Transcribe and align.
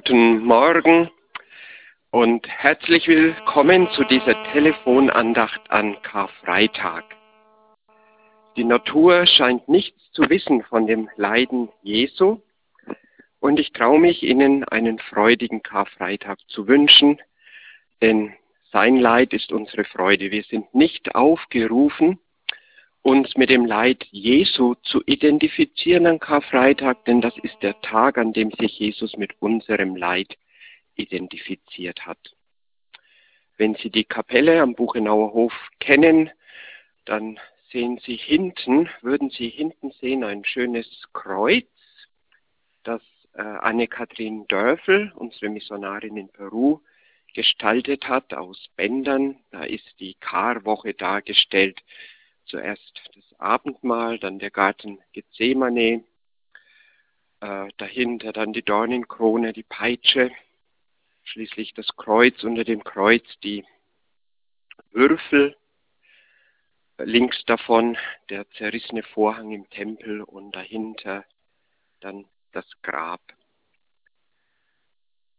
Guten 0.00 0.44
Morgen 0.44 1.10
und 2.12 2.46
herzlich 2.46 3.08
willkommen 3.08 3.90
zu 3.96 4.04
dieser 4.04 4.40
Telefonandacht 4.52 5.60
an 5.72 6.00
Karfreitag. 6.02 7.02
Die 8.56 8.62
Natur 8.62 9.26
scheint 9.26 9.68
nichts 9.68 10.00
zu 10.12 10.30
wissen 10.30 10.62
von 10.62 10.86
dem 10.86 11.10
Leiden 11.16 11.68
Jesu 11.82 12.40
und 13.40 13.58
ich 13.58 13.72
traue 13.72 13.98
mich, 13.98 14.22
Ihnen 14.22 14.62
einen 14.62 15.00
freudigen 15.00 15.64
Karfreitag 15.64 16.38
zu 16.46 16.68
wünschen, 16.68 17.20
denn 18.00 18.32
sein 18.70 18.98
Leid 18.98 19.32
ist 19.32 19.50
unsere 19.50 19.82
Freude. 19.82 20.30
Wir 20.30 20.44
sind 20.44 20.72
nicht 20.76 21.16
aufgerufen, 21.16 22.20
uns 23.02 23.36
mit 23.36 23.50
dem 23.50 23.64
Leid 23.64 24.04
Jesu 24.10 24.74
zu 24.82 25.02
identifizieren 25.06 26.06
an 26.06 26.18
Karfreitag, 26.18 27.04
denn 27.04 27.20
das 27.20 27.36
ist 27.38 27.56
der 27.62 27.80
Tag, 27.80 28.18
an 28.18 28.32
dem 28.32 28.50
sich 28.52 28.78
Jesus 28.78 29.16
mit 29.16 29.40
unserem 29.40 29.96
Leid 29.96 30.36
identifiziert 30.96 32.06
hat. 32.06 32.18
Wenn 33.56 33.74
Sie 33.76 33.90
die 33.90 34.04
Kapelle 34.04 34.60
am 34.60 34.74
Buchenauer 34.74 35.32
Hof 35.32 35.52
kennen, 35.80 36.30
dann 37.04 37.40
sehen 37.72 37.98
Sie 38.04 38.16
hinten, 38.16 38.88
würden 39.02 39.30
Sie 39.30 39.48
hinten 39.48 39.90
sehen 40.00 40.24
ein 40.24 40.44
schönes 40.44 40.88
Kreuz, 41.12 41.66
das 42.84 43.02
äh, 43.34 43.42
Anne-Kathrin 43.42 44.46
Dörfel, 44.48 45.12
unsere 45.16 45.48
Missionarin 45.48 46.16
in 46.16 46.28
Peru, 46.28 46.80
gestaltet 47.34 48.08
hat 48.08 48.34
aus 48.34 48.68
Bändern. 48.76 49.38
Da 49.50 49.64
ist 49.64 50.00
die 50.00 50.14
Karwoche 50.14 50.94
dargestellt 50.94 51.80
Zuerst 52.48 53.00
das 53.14 53.40
Abendmahl, 53.40 54.18
dann 54.18 54.38
der 54.38 54.50
Garten 54.50 54.98
Gethsemane, 55.12 56.04
äh, 57.40 57.68
dahinter 57.76 58.32
dann 58.32 58.52
die 58.52 58.62
Dornenkrone, 58.62 59.52
die 59.52 59.62
Peitsche, 59.62 60.30
schließlich 61.24 61.74
das 61.74 61.86
Kreuz, 61.96 62.42
unter 62.42 62.64
dem 62.64 62.82
Kreuz 62.82 63.24
die 63.42 63.64
Würfel, 64.90 65.56
links 66.98 67.44
davon 67.44 67.96
der 68.30 68.48
zerrissene 68.52 69.02
Vorhang 69.02 69.52
im 69.52 69.68
Tempel 69.70 70.22
und 70.22 70.52
dahinter 70.52 71.24
dann 72.00 72.24
das 72.52 72.66
Grab. 72.82 73.20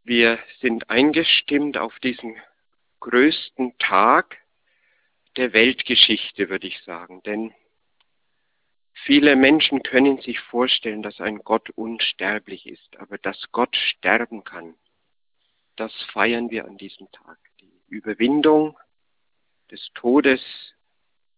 Wir 0.04 0.40
sind 0.62 0.90
eingestimmt 0.90 1.78
auf 1.78 2.00
diesen 2.00 2.38
größten 3.00 3.78
Tag 3.80 4.38
der 5.40 5.54
Weltgeschichte, 5.54 6.50
würde 6.50 6.68
ich 6.68 6.82
sagen. 6.82 7.24
Denn 7.24 7.54
viele 9.06 9.38
Menschen 9.38 9.82
können 9.84 10.20
sich 10.20 10.38
vorstellen, 10.42 11.02
dass 11.02 11.22
ein 11.22 11.40
Gott 11.46 11.70
unsterblich 11.70 12.68
ist, 12.68 12.98
aber 12.98 13.18
dass 13.18 13.50
Gott 13.54 13.74
sterben 13.78 14.44
kann, 14.44 14.76
das 15.78 15.94
feiern 16.12 16.52
wir 16.52 16.66
an 16.66 16.78
diesem 16.78 17.10
Tag. 17.14 17.38
Die 17.62 17.72
Überwindung 17.88 18.78
des 19.72 19.90
Todes 19.94 20.42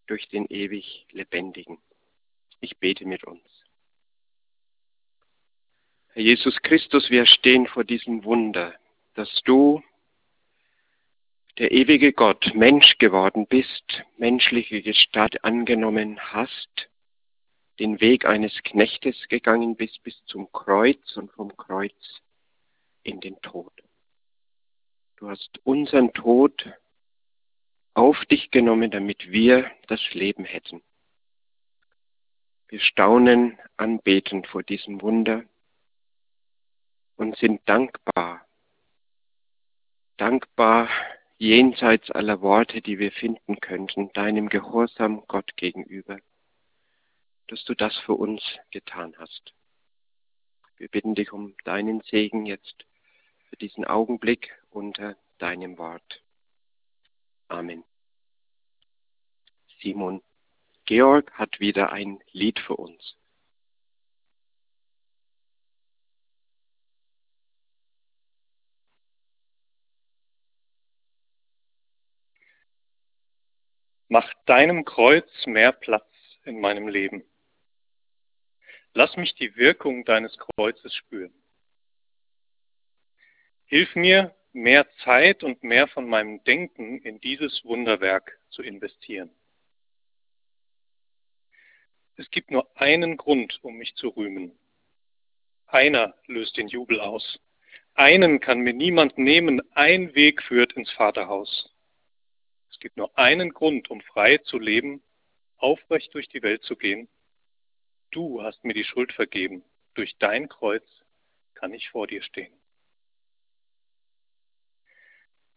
durch 0.08 0.28
den 0.28 0.46
ewig 0.46 1.06
Lebendigen. 1.12 1.78
Ich 2.60 2.78
bete 2.78 3.04
mit 3.04 3.22
uns. 3.22 3.40
Herr 6.08 6.22
Jesus 6.22 6.60
Christus, 6.62 7.08
wir 7.08 7.24
stehen 7.26 7.68
vor 7.68 7.84
diesem 7.84 8.24
Wunder, 8.24 8.74
dass 9.14 9.42
du 9.44 9.80
der 11.58 11.70
ewige 11.72 12.12
Gott 12.12 12.54
Mensch 12.54 12.98
geworden 12.98 13.46
bist, 13.46 14.04
menschliche 14.16 14.82
Gestalt 14.82 15.44
angenommen 15.44 16.18
hast, 16.32 16.88
den 17.78 18.00
Weg 18.00 18.24
eines 18.24 18.54
Knechtes 18.62 19.28
gegangen 19.28 19.76
bist 19.76 20.02
bis 20.02 20.24
zum 20.26 20.50
Kreuz 20.52 21.16
und 21.16 21.30
vom 21.32 21.56
Kreuz 21.56 22.20
in 23.02 23.20
den 23.20 23.40
Tod. 23.42 23.72
Du 25.16 25.28
hast 25.28 25.60
unseren 25.64 26.12
Tod 26.12 26.72
auf 27.94 28.24
dich 28.26 28.50
genommen, 28.50 28.90
damit 28.90 29.30
wir 29.30 29.70
das 29.88 30.00
Leben 30.14 30.44
hätten. 30.44 30.82
Wir 32.68 32.80
staunen, 32.80 33.58
anbeten 33.76 34.44
vor 34.44 34.62
diesem 34.62 35.02
Wunder 35.02 35.44
und 37.16 37.36
sind 37.36 37.60
dankbar. 37.66 38.46
Dankbar 40.16 40.88
jenseits 41.42 42.08
aller 42.12 42.40
Worte, 42.40 42.80
die 42.80 43.00
wir 43.00 43.10
finden 43.10 43.58
könnten, 43.58 44.12
deinem 44.12 44.48
Gehorsam 44.48 45.24
Gott 45.26 45.56
gegenüber, 45.56 46.20
dass 47.48 47.64
du 47.64 47.74
das 47.74 47.96
für 48.06 48.12
uns 48.12 48.40
getan 48.70 49.16
hast. 49.18 49.52
Wir 50.76 50.86
bitten 50.86 51.16
dich 51.16 51.32
um 51.32 51.56
deinen 51.64 52.00
Segen 52.02 52.46
jetzt 52.46 52.86
für 53.48 53.56
diesen 53.56 53.84
Augenblick 53.84 54.56
unter 54.70 55.16
deinem 55.38 55.78
Wort. 55.78 56.22
Amen. 57.48 57.82
Simon 59.80 60.22
Georg 60.84 61.32
hat 61.32 61.58
wieder 61.58 61.90
ein 61.90 62.20
Lied 62.30 62.60
für 62.60 62.76
uns. 62.76 63.16
Mach 74.12 74.30
deinem 74.44 74.84
Kreuz 74.84 75.46
mehr 75.46 75.72
Platz 75.72 76.04
in 76.44 76.60
meinem 76.60 76.86
Leben. 76.86 77.24
Lass 78.92 79.16
mich 79.16 79.34
die 79.36 79.56
Wirkung 79.56 80.04
deines 80.04 80.36
Kreuzes 80.36 80.94
spüren. 80.94 81.32
Hilf 83.64 83.96
mir, 83.96 84.34
mehr 84.52 84.86
Zeit 85.02 85.42
und 85.42 85.64
mehr 85.64 85.88
von 85.88 86.10
meinem 86.10 86.44
Denken 86.44 86.98
in 86.98 87.22
dieses 87.22 87.64
Wunderwerk 87.64 88.38
zu 88.50 88.62
investieren. 88.62 89.30
Es 92.16 92.30
gibt 92.30 92.50
nur 92.50 92.68
einen 92.78 93.16
Grund, 93.16 93.60
um 93.64 93.78
mich 93.78 93.94
zu 93.94 94.08
rühmen. 94.08 94.52
Einer 95.68 96.14
löst 96.26 96.58
den 96.58 96.68
Jubel 96.68 97.00
aus. 97.00 97.40
Einen 97.94 98.40
kann 98.40 98.60
mir 98.60 98.74
niemand 98.74 99.16
nehmen, 99.16 99.62
ein 99.72 100.14
Weg 100.14 100.42
führt 100.42 100.74
ins 100.74 100.90
Vaterhaus 100.90 101.71
gibt 102.78 102.96
nur 102.96 103.16
einen 103.18 103.50
Grund, 103.50 103.90
um 103.90 104.00
frei 104.00 104.38
zu 104.38 104.58
leben, 104.58 105.02
aufrecht 105.56 106.14
durch 106.14 106.28
die 106.28 106.42
Welt 106.42 106.62
zu 106.62 106.76
gehen. 106.76 107.08
Du 108.10 108.42
hast 108.42 108.64
mir 108.64 108.74
die 108.74 108.84
Schuld 108.84 109.12
vergeben. 109.12 109.64
Durch 109.94 110.16
dein 110.18 110.48
Kreuz 110.48 110.84
kann 111.54 111.72
ich 111.72 111.90
vor 111.90 112.06
dir 112.06 112.22
stehen. 112.22 112.52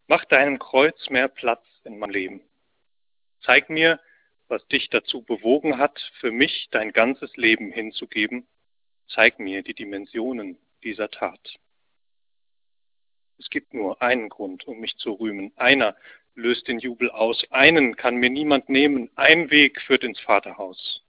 Mach 0.07 0.25
deinem 0.25 0.59
Kreuz 0.59 1.09
mehr 1.09 1.27
Platz 1.27 1.65
in 1.83 1.97
meinem 1.97 2.11
Leben. 2.11 2.41
Zeig 3.41 3.69
mir, 3.69 3.99
was 4.47 4.65
dich 4.67 4.89
dazu 4.89 5.23
bewogen 5.23 5.77
hat, 5.77 5.99
für 6.19 6.31
mich 6.31 6.67
dein 6.71 6.91
ganzes 6.91 7.35
Leben 7.37 7.71
hinzugeben. 7.71 8.45
Zeig 9.07 9.39
mir 9.39 9.63
die 9.63 9.73
Dimensionen 9.73 10.57
dieser 10.83 11.09
Tat. 11.09 11.57
Es 13.39 13.49
gibt 13.49 13.73
nur 13.73 14.01
einen 14.01 14.29
Grund, 14.29 14.67
um 14.67 14.79
mich 14.79 14.95
zu 14.97 15.13
rühmen, 15.13 15.51
einer, 15.55 15.95
löst 16.35 16.67
den 16.67 16.79
Jubel 16.79 17.09
aus. 17.09 17.43
Einen 17.51 17.95
kann 17.95 18.17
mir 18.17 18.29
niemand 18.29 18.69
nehmen, 18.69 19.09
ein 19.15 19.49
Weg 19.49 19.81
führt 19.81 20.03
ins 20.03 20.19
Vaterhaus. 20.19 21.03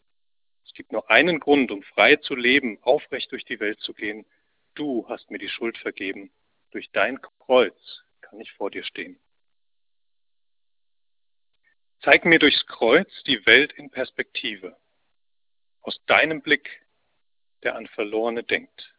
Es 0.64 0.72
gibt 0.72 0.92
nur 0.92 1.10
einen 1.10 1.40
Grund, 1.40 1.70
um 1.70 1.82
frei 1.82 2.16
zu 2.16 2.34
leben, 2.34 2.78
aufrecht 2.82 3.32
durch 3.32 3.44
die 3.44 3.60
Welt 3.60 3.80
zu 3.80 3.92
gehen. 3.92 4.24
Du 4.74 5.08
hast 5.08 5.30
mir 5.30 5.38
die 5.38 5.48
Schuld 5.48 5.78
vergeben. 5.78 6.30
Durch 6.70 6.90
dein 6.92 7.20
Kreuz 7.20 8.02
kann 8.20 8.40
ich 8.40 8.52
vor 8.52 8.70
dir 8.70 8.84
stehen. 8.84 9.18
Zeig 12.02 12.24
mir 12.24 12.38
durchs 12.38 12.66
Kreuz 12.66 13.10
die 13.24 13.44
Welt 13.46 13.72
in 13.72 13.90
Perspektive. 13.90 14.76
Aus 15.80 15.98
deinem 16.06 16.42
Blick, 16.42 16.84
der 17.62 17.74
an 17.74 17.86
Verlorene 17.86 18.42
denkt. 18.42 18.94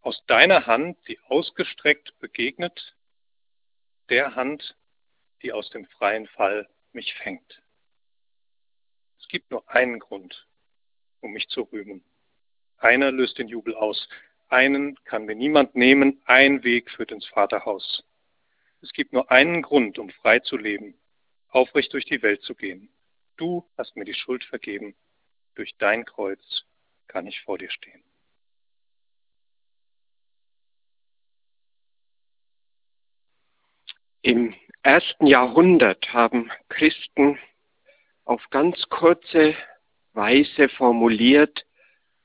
Aus 0.00 0.24
deiner 0.26 0.66
Hand, 0.66 0.96
die 1.06 1.18
ausgestreckt 1.28 2.18
begegnet, 2.18 2.96
der 4.08 4.34
Hand, 4.34 4.74
die 5.42 5.52
aus 5.52 5.70
dem 5.70 5.86
freien 5.86 6.26
Fall 6.28 6.68
mich 6.92 7.14
fängt. 7.14 7.62
Es 9.20 9.28
gibt 9.28 9.50
nur 9.50 9.68
einen 9.68 9.98
Grund, 9.98 10.46
um 11.20 11.32
mich 11.32 11.48
zu 11.48 11.62
rühmen. 11.62 12.04
Einer 12.78 13.12
löst 13.12 13.38
den 13.38 13.48
Jubel 13.48 13.74
aus. 13.74 14.08
Einen 14.48 14.96
kann 15.04 15.26
mir 15.26 15.34
niemand 15.34 15.74
nehmen. 15.74 16.20
Ein 16.24 16.64
Weg 16.64 16.90
führt 16.90 17.12
ins 17.12 17.26
Vaterhaus. 17.26 18.04
Es 18.82 18.92
gibt 18.92 19.12
nur 19.12 19.30
einen 19.30 19.62
Grund, 19.62 19.98
um 19.98 20.10
frei 20.10 20.40
zu 20.40 20.56
leben, 20.56 20.94
aufrecht 21.48 21.92
durch 21.92 22.06
die 22.06 22.22
Welt 22.22 22.42
zu 22.42 22.54
gehen. 22.54 22.88
Du 23.36 23.64
hast 23.76 23.94
mir 23.96 24.04
die 24.04 24.14
Schuld 24.14 24.44
vergeben. 24.44 24.94
Durch 25.54 25.76
dein 25.76 26.04
Kreuz 26.04 26.64
kann 27.06 27.26
ich 27.26 27.40
vor 27.42 27.58
dir 27.58 27.70
stehen. 27.70 28.02
Im 34.22 34.54
ersten 34.82 35.26
Jahrhundert 35.26 36.12
haben 36.12 36.50
Christen 36.68 37.38
auf 38.24 38.42
ganz 38.50 38.88
kurze 38.88 39.54
Weise 40.12 40.68
formuliert, 40.68 41.66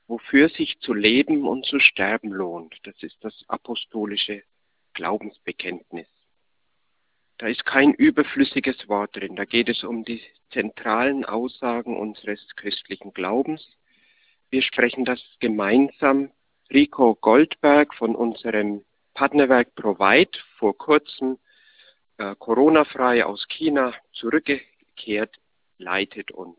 wofür 0.07 0.49
sich 0.49 0.79
zu 0.79 0.93
leben 0.93 1.47
und 1.47 1.65
zu 1.65 1.79
sterben 1.79 2.31
lohnt. 2.31 2.75
Das 2.83 3.01
ist 3.01 3.17
das 3.21 3.33
apostolische 3.47 4.43
Glaubensbekenntnis. 4.93 6.07
Da 7.37 7.47
ist 7.47 7.65
kein 7.65 7.93
überflüssiges 7.93 8.87
Wort 8.87 9.15
drin. 9.15 9.35
Da 9.35 9.45
geht 9.45 9.67
es 9.67 9.83
um 9.83 10.05
die 10.05 10.21
zentralen 10.51 11.25
Aussagen 11.25 11.97
unseres 11.97 12.39
christlichen 12.55 13.13
Glaubens. 13.13 13.67
Wir 14.49 14.61
sprechen 14.61 15.03
das 15.03 15.21
gemeinsam. 15.39 16.31
Rico 16.71 17.15
Goldberg 17.15 17.93
von 17.93 18.15
unserem 18.15 18.83
Partnerwerk 19.13 19.75
Provide 19.75 20.39
vor 20.57 20.77
kurzem 20.77 21.37
äh, 22.17 22.35
Corona-frei 22.37 23.25
aus 23.25 23.47
China 23.47 23.93
zurückgekehrt, 24.13 25.35
leitet 25.77 26.31
uns. 26.31 26.57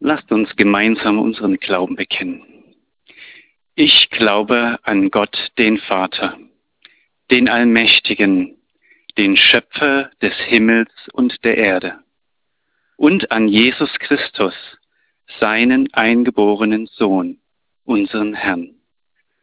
Lasst 0.00 0.30
uns 0.32 0.54
gemeinsam 0.56 1.18
unseren 1.18 1.56
Glauben 1.56 1.96
bekennen. 1.96 2.44
Ich 3.74 4.08
glaube 4.10 4.78
an 4.82 5.10
Gott, 5.10 5.36
den 5.58 5.78
Vater, 5.78 6.38
den 7.30 7.48
Allmächtigen, 7.48 8.56
den 9.16 9.36
Schöpfer 9.36 10.10
des 10.22 10.34
Himmels 10.46 10.90
und 11.12 11.44
der 11.44 11.58
Erde, 11.58 11.98
und 12.96 13.30
an 13.30 13.48
Jesus 13.48 13.90
Christus, 13.98 14.54
seinen 15.38 15.92
eingeborenen 15.94 16.86
Sohn, 16.86 17.38
unseren 17.84 18.34
Herrn, 18.34 18.77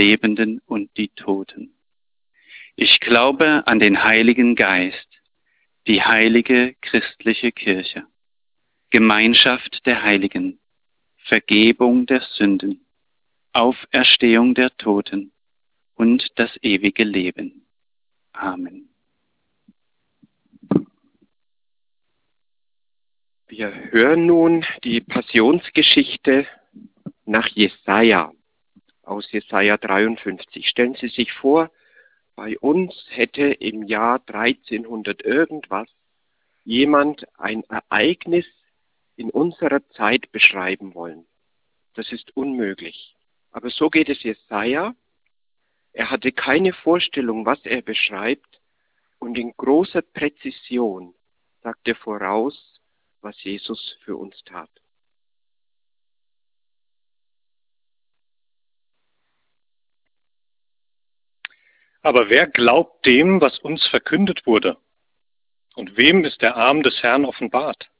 Lebenden 0.00 0.62
und 0.66 0.96
die 0.96 1.08
Toten. 1.08 1.74
Ich 2.74 3.00
glaube 3.00 3.66
an 3.66 3.78
den 3.80 4.02
Heiligen 4.02 4.54
Geist, 4.54 5.08
die 5.86 6.02
heilige 6.02 6.74
christliche 6.80 7.52
Kirche 7.52 8.04
Gemeinschaft 8.88 9.84
der 9.84 10.02
Heiligen, 10.02 10.58
Vergebung 11.18 12.06
der 12.06 12.22
Sünden, 12.22 12.80
Auferstehung 13.52 14.54
der 14.54 14.74
Toten 14.78 15.32
und 15.94 16.26
das 16.36 16.50
ewige 16.62 17.04
Leben. 17.04 17.66
Amen. 18.32 18.88
Wir 23.48 23.70
hören 23.92 24.24
nun 24.24 24.64
die 24.82 25.02
Passionsgeschichte 25.02 26.46
nach 27.26 27.48
Jesaja 27.48 28.32
aus 29.02 29.30
Jesaja 29.32 29.76
53. 29.76 30.68
Stellen 30.68 30.94
Sie 30.94 31.08
sich 31.08 31.32
vor, 31.32 31.70
bei 32.36 32.58
uns 32.58 32.94
hätte 33.10 33.42
im 33.42 33.82
Jahr 33.84 34.22
1300 34.26 35.22
irgendwas 35.22 35.88
jemand 36.64 37.26
ein 37.38 37.64
Ereignis 37.64 38.46
in 39.16 39.30
unserer 39.30 39.86
Zeit 39.90 40.32
beschreiben 40.32 40.94
wollen. 40.94 41.26
Das 41.94 42.12
ist 42.12 42.36
unmöglich. 42.36 43.14
Aber 43.50 43.70
so 43.70 43.90
geht 43.90 44.08
es 44.08 44.22
Jesaja. 44.22 44.94
Er 45.92 46.10
hatte 46.10 46.32
keine 46.32 46.72
Vorstellung, 46.72 47.44
was 47.46 47.64
er 47.64 47.82
beschreibt, 47.82 48.60
und 49.18 49.36
in 49.36 49.52
großer 49.54 50.00
Präzision 50.00 51.14
sagt 51.62 51.86
er 51.86 51.96
voraus, 51.96 52.80
was 53.20 53.42
Jesus 53.44 53.98
für 54.02 54.16
uns 54.16 54.42
tat. 54.44 54.70
Aber 62.02 62.30
wer 62.30 62.46
glaubt 62.46 63.04
dem, 63.04 63.40
was 63.40 63.58
uns 63.58 63.86
verkündet 63.86 64.46
wurde? 64.46 64.76
Und 65.74 65.96
wem 65.96 66.24
ist 66.24 66.42
der 66.42 66.56
Arm 66.56 66.82
des 66.82 67.02
Herrn 67.02 67.24
offenbart? 67.24 67.90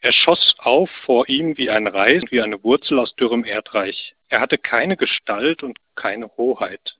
Er 0.00 0.12
schoss 0.12 0.54
auf 0.58 0.90
vor 1.04 1.28
ihm 1.28 1.56
wie 1.58 1.70
ein 1.70 1.86
Reis, 1.86 2.22
wie 2.30 2.40
eine 2.40 2.62
Wurzel 2.62 2.98
aus 2.98 3.14
dürrem 3.16 3.44
Erdreich. 3.44 4.14
Er 4.28 4.40
hatte 4.40 4.58
keine 4.58 4.96
Gestalt 4.96 5.62
und 5.62 5.78
keine 5.94 6.28
Hoheit. 6.36 6.96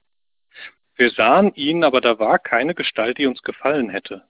Wir 0.97 1.11
sahen 1.11 1.55
ihn, 1.55 1.85
aber 1.85 2.01
da 2.01 2.19
war 2.19 2.39
keine 2.39 2.75
Gestalt, 2.75 3.19
die 3.19 3.27
uns 3.27 3.43
gefallen 3.43 3.91
hätte. 3.91 4.25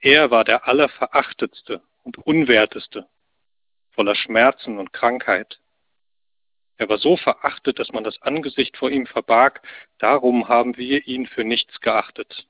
Er 0.00 0.30
war 0.30 0.44
der 0.44 0.66
Allerverachtetste 0.66 1.82
und 2.04 2.18
Unwerteste, 2.18 3.06
voller 3.90 4.14
Schmerzen 4.14 4.78
und 4.78 4.92
Krankheit. 4.92 5.58
Er 6.78 6.88
war 6.88 6.98
so 6.98 7.16
verachtet, 7.16 7.80
dass 7.80 7.92
man 7.92 8.04
das 8.04 8.22
Angesicht 8.22 8.76
vor 8.76 8.90
ihm 8.90 9.06
verbarg, 9.06 9.60
darum 9.98 10.48
haben 10.48 10.76
wir 10.76 11.06
ihn 11.06 11.26
für 11.26 11.44
nichts 11.44 11.80
geachtet. 11.80 12.46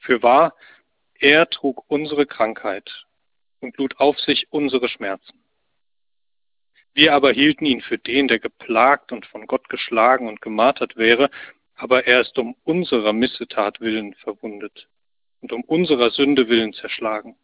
Für 0.00 0.22
wahr, 0.22 0.54
er 1.14 1.48
trug 1.48 1.84
unsere 1.88 2.26
Krankheit 2.26 3.06
und 3.60 3.76
lud 3.78 3.98
auf 3.98 4.18
sich 4.18 4.52
unsere 4.52 4.88
Schmerzen. 4.88 5.40
Wir 6.94 7.14
aber 7.14 7.32
hielten 7.32 7.64
ihn 7.64 7.80
für 7.80 7.96
den, 7.96 8.26
der 8.26 8.40
geplagt 8.40 9.12
und 9.12 9.24
von 9.26 9.46
Gott 9.46 9.68
geschlagen 9.68 10.28
und 10.28 10.42
gemartert 10.42 10.96
wäre, 10.96 11.30
aber 11.76 12.06
er 12.06 12.20
ist 12.20 12.36
um 12.38 12.56
unserer 12.64 13.12
Missetat 13.12 13.80
willen 13.80 14.14
verwundet 14.14 14.88
und 15.40 15.52
um 15.52 15.62
unserer 15.62 16.10
Sünde 16.10 16.48
willen 16.48 16.72
zerschlagen. 16.72 17.36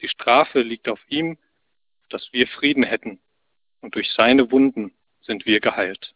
Die 0.00 0.08
Strafe 0.08 0.62
liegt 0.62 0.88
auf 0.88 1.00
ihm, 1.08 1.38
dass 2.08 2.32
wir 2.32 2.46
Frieden 2.48 2.84
hätten, 2.84 3.20
und 3.80 3.94
durch 3.94 4.12
seine 4.12 4.50
Wunden 4.50 4.92
sind 5.20 5.46
wir 5.46 5.60
geheilt. 5.60 6.14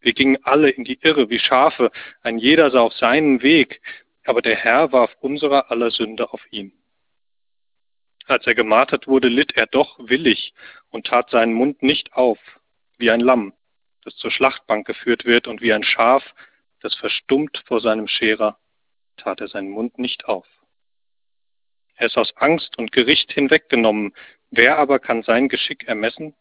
Wir 0.00 0.14
gingen 0.14 0.38
alle 0.44 0.70
in 0.70 0.84
die 0.84 0.98
Irre 1.02 1.28
wie 1.28 1.38
Schafe, 1.38 1.90
ein 2.22 2.38
jeder 2.38 2.70
sah 2.70 2.80
auf 2.80 2.94
seinen 2.94 3.42
Weg, 3.42 3.82
aber 4.24 4.42
der 4.42 4.56
Herr 4.56 4.92
warf 4.92 5.14
unserer 5.20 5.70
aller 5.70 5.90
Sünde 5.90 6.32
auf 6.32 6.40
ihn. 6.50 6.72
Als 8.26 8.46
er 8.46 8.54
gemartert 8.54 9.08
wurde, 9.08 9.28
litt 9.28 9.56
er 9.56 9.66
doch 9.66 9.98
willig 9.98 10.54
und 10.88 11.06
tat 11.06 11.30
seinen 11.30 11.52
Mund 11.52 11.82
nicht 11.82 12.12
auf, 12.14 12.38
wie 12.96 13.10
ein 13.10 13.20
Lamm, 13.20 13.52
das 14.04 14.16
zur 14.16 14.30
Schlachtbank 14.30 14.86
geführt 14.86 15.24
wird, 15.24 15.48
und 15.48 15.60
wie 15.60 15.72
ein 15.72 15.82
Schaf, 15.82 16.22
das 16.80 16.94
verstummt 16.94 17.62
vor 17.66 17.80
seinem 17.80 18.08
Scherer, 18.08 18.58
tat 19.16 19.40
er 19.40 19.48
seinen 19.48 19.70
Mund 19.70 19.98
nicht 19.98 20.26
auf. 20.26 20.46
Er 22.00 22.06
ist 22.06 22.16
aus 22.16 22.34
Angst 22.36 22.78
und 22.78 22.92
Gericht 22.92 23.30
hinweggenommen, 23.30 24.14
wer 24.50 24.78
aber 24.78 25.00
kann 25.00 25.22
sein 25.22 25.50
Geschick 25.50 25.86
ermessen? 25.86 26.34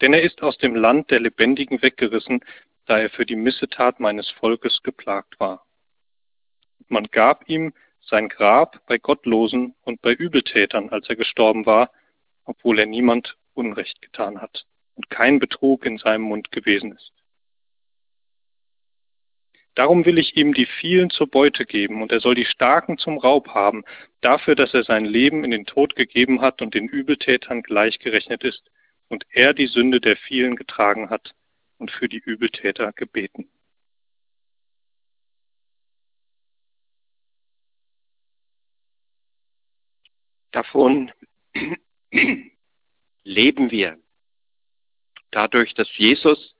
Denn 0.00 0.14
er 0.14 0.22
ist 0.22 0.44
aus 0.44 0.56
dem 0.58 0.76
Land 0.76 1.10
der 1.10 1.18
Lebendigen 1.18 1.82
weggerissen, 1.82 2.40
da 2.86 3.00
er 3.00 3.10
für 3.10 3.26
die 3.26 3.34
Missetat 3.34 3.98
meines 3.98 4.30
Volkes 4.30 4.80
geplagt 4.84 5.40
war. 5.40 5.66
Man 6.86 7.08
gab 7.10 7.48
ihm 7.48 7.74
sein 8.00 8.28
Grab 8.28 8.86
bei 8.86 8.96
Gottlosen 8.96 9.74
und 9.82 10.00
bei 10.02 10.12
Übeltätern, 10.12 10.90
als 10.90 11.08
er 11.08 11.16
gestorben 11.16 11.66
war, 11.66 11.90
obwohl 12.44 12.78
er 12.78 12.86
niemand 12.86 13.36
Unrecht 13.54 14.02
getan 14.02 14.40
hat 14.40 14.66
und 14.94 15.10
kein 15.10 15.40
Betrug 15.40 15.84
in 15.84 15.98
seinem 15.98 16.22
Mund 16.22 16.52
gewesen 16.52 16.92
ist. 16.92 17.12
Darum 19.74 20.04
will 20.04 20.18
ich 20.18 20.36
ihm 20.36 20.54
die 20.54 20.66
vielen 20.66 21.10
zur 21.10 21.26
Beute 21.28 21.66
geben, 21.66 22.02
und 22.02 22.12
er 22.12 22.20
soll 22.20 22.34
die 22.34 22.44
Starken 22.44 22.96
zum 22.98 23.18
Raub 23.18 23.48
haben, 23.48 23.84
dafür, 24.20 24.54
dass 24.54 24.72
er 24.72 24.84
sein 24.84 25.04
Leben 25.04 25.44
in 25.44 25.50
den 25.50 25.66
Tod 25.66 25.96
gegeben 25.96 26.40
hat 26.40 26.62
und 26.62 26.74
den 26.74 26.88
Übeltätern 26.88 27.62
gleichgerechnet 27.62 28.44
ist, 28.44 28.70
und 29.08 29.26
er 29.30 29.52
die 29.52 29.66
Sünde 29.66 30.00
der 30.00 30.16
vielen 30.16 30.56
getragen 30.56 31.10
hat 31.10 31.34
und 31.78 31.90
für 31.90 32.08
die 32.08 32.18
Übeltäter 32.18 32.92
gebeten. 32.92 33.50
Davon 40.52 41.10
leben 43.24 43.70
wir. 43.72 43.98
Dadurch, 45.32 45.74
dass 45.74 45.88
Jesus 45.96 46.54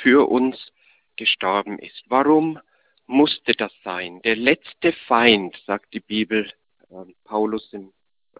für 0.00 0.30
uns 0.30 0.72
gestorben 1.16 1.78
ist. 1.78 2.02
Warum 2.08 2.58
musste 3.06 3.52
das 3.52 3.72
sein? 3.82 4.20
Der 4.22 4.36
letzte 4.36 4.92
Feind, 5.06 5.56
sagt 5.66 5.92
die 5.94 6.00
Bibel, 6.00 6.50
äh, 6.90 7.12
Paulus 7.24 7.72
im 7.72 7.92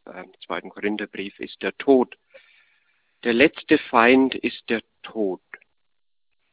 äh, 0.06 0.24
zweiten 0.44 0.70
Korintherbrief, 0.70 1.38
ist 1.40 1.62
der 1.62 1.76
Tod. 1.78 2.16
Der 3.24 3.32
letzte 3.32 3.78
Feind 3.78 4.34
ist 4.34 4.68
der 4.68 4.82
Tod. 5.02 5.40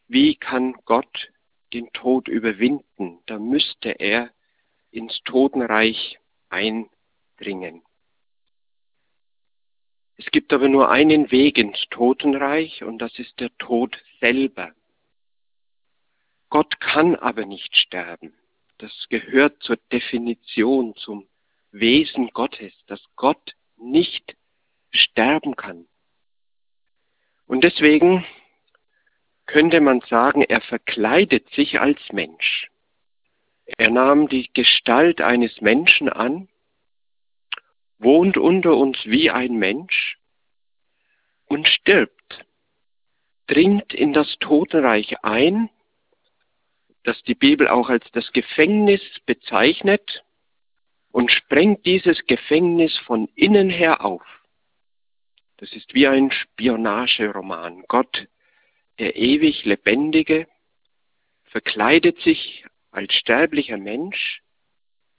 Wie 0.07 0.35
kann 0.35 0.73
Gott 0.85 1.31
den 1.73 1.91
Tod 1.93 2.27
überwinden? 2.27 3.19
Da 3.25 3.39
müsste 3.39 3.91
er 3.91 4.29
ins 4.91 5.21
Totenreich 5.23 6.19
ein 6.49 6.89
eindringen. 7.41 7.81
Es 10.17 10.25
gibt 10.27 10.53
aber 10.53 10.69
nur 10.69 10.89
einen 10.89 11.31
Weg 11.31 11.57
ins 11.57 11.83
Totenreich 11.89 12.83
und 12.83 12.99
das 12.99 13.17
ist 13.17 13.39
der 13.39 13.49
Tod 13.57 13.97
selber. 14.19 14.71
Gott 16.51 16.81
kann 16.81 17.15
aber 17.15 17.45
nicht 17.45 17.75
sterben. 17.77 18.33
Das 18.77 18.91
gehört 19.09 19.63
zur 19.63 19.77
Definition, 19.91 20.95
zum 20.97 21.25
Wesen 21.71 22.27
Gottes, 22.33 22.73
dass 22.87 23.01
Gott 23.15 23.55
nicht 23.77 24.35
sterben 24.91 25.55
kann. 25.55 25.87
Und 27.47 27.63
deswegen 27.63 28.25
könnte 29.45 29.79
man 29.79 30.01
sagen, 30.01 30.41
er 30.41 30.59
verkleidet 30.59 31.49
sich 31.51 31.79
als 31.79 31.99
Mensch. 32.11 32.69
Er 33.77 33.89
nahm 33.89 34.27
die 34.27 34.51
Gestalt 34.53 35.21
eines 35.21 35.61
Menschen 35.61 36.09
an, 36.09 36.49
wohnt 37.97 38.35
unter 38.35 38.75
uns 38.75 38.97
wie 39.05 39.31
ein 39.31 39.53
Mensch 39.53 40.17
und 41.45 41.65
stirbt, 41.69 42.45
dringt 43.47 43.93
in 43.93 44.11
das 44.11 44.37
Totenreich 44.39 45.23
ein, 45.23 45.69
das 47.03 47.21
die 47.23 47.35
Bibel 47.35 47.67
auch 47.67 47.89
als 47.89 48.09
das 48.11 48.31
Gefängnis 48.31 49.01
bezeichnet, 49.25 50.23
und 51.11 51.31
sprengt 51.31 51.85
dieses 51.85 52.25
Gefängnis 52.25 52.97
von 52.99 53.27
innen 53.35 53.69
her 53.69 54.03
auf. 54.03 54.23
Das 55.57 55.73
ist 55.73 55.93
wie 55.93 56.07
ein 56.07 56.31
Spionageroman. 56.31 57.83
Gott, 57.87 58.27
der 58.99 59.15
ewig 59.15 59.65
Lebendige, 59.65 60.47
verkleidet 61.45 62.19
sich 62.21 62.65
als 62.91 63.13
sterblicher 63.13 63.77
Mensch, 63.77 64.41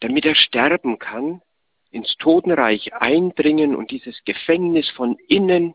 damit 0.00 0.24
er 0.24 0.34
sterben 0.34 0.98
kann, 0.98 1.42
ins 1.90 2.16
Totenreich 2.16 2.94
eindringen 2.94 3.76
und 3.76 3.90
dieses 3.90 4.24
Gefängnis 4.24 4.88
von 4.90 5.18
innen 5.28 5.74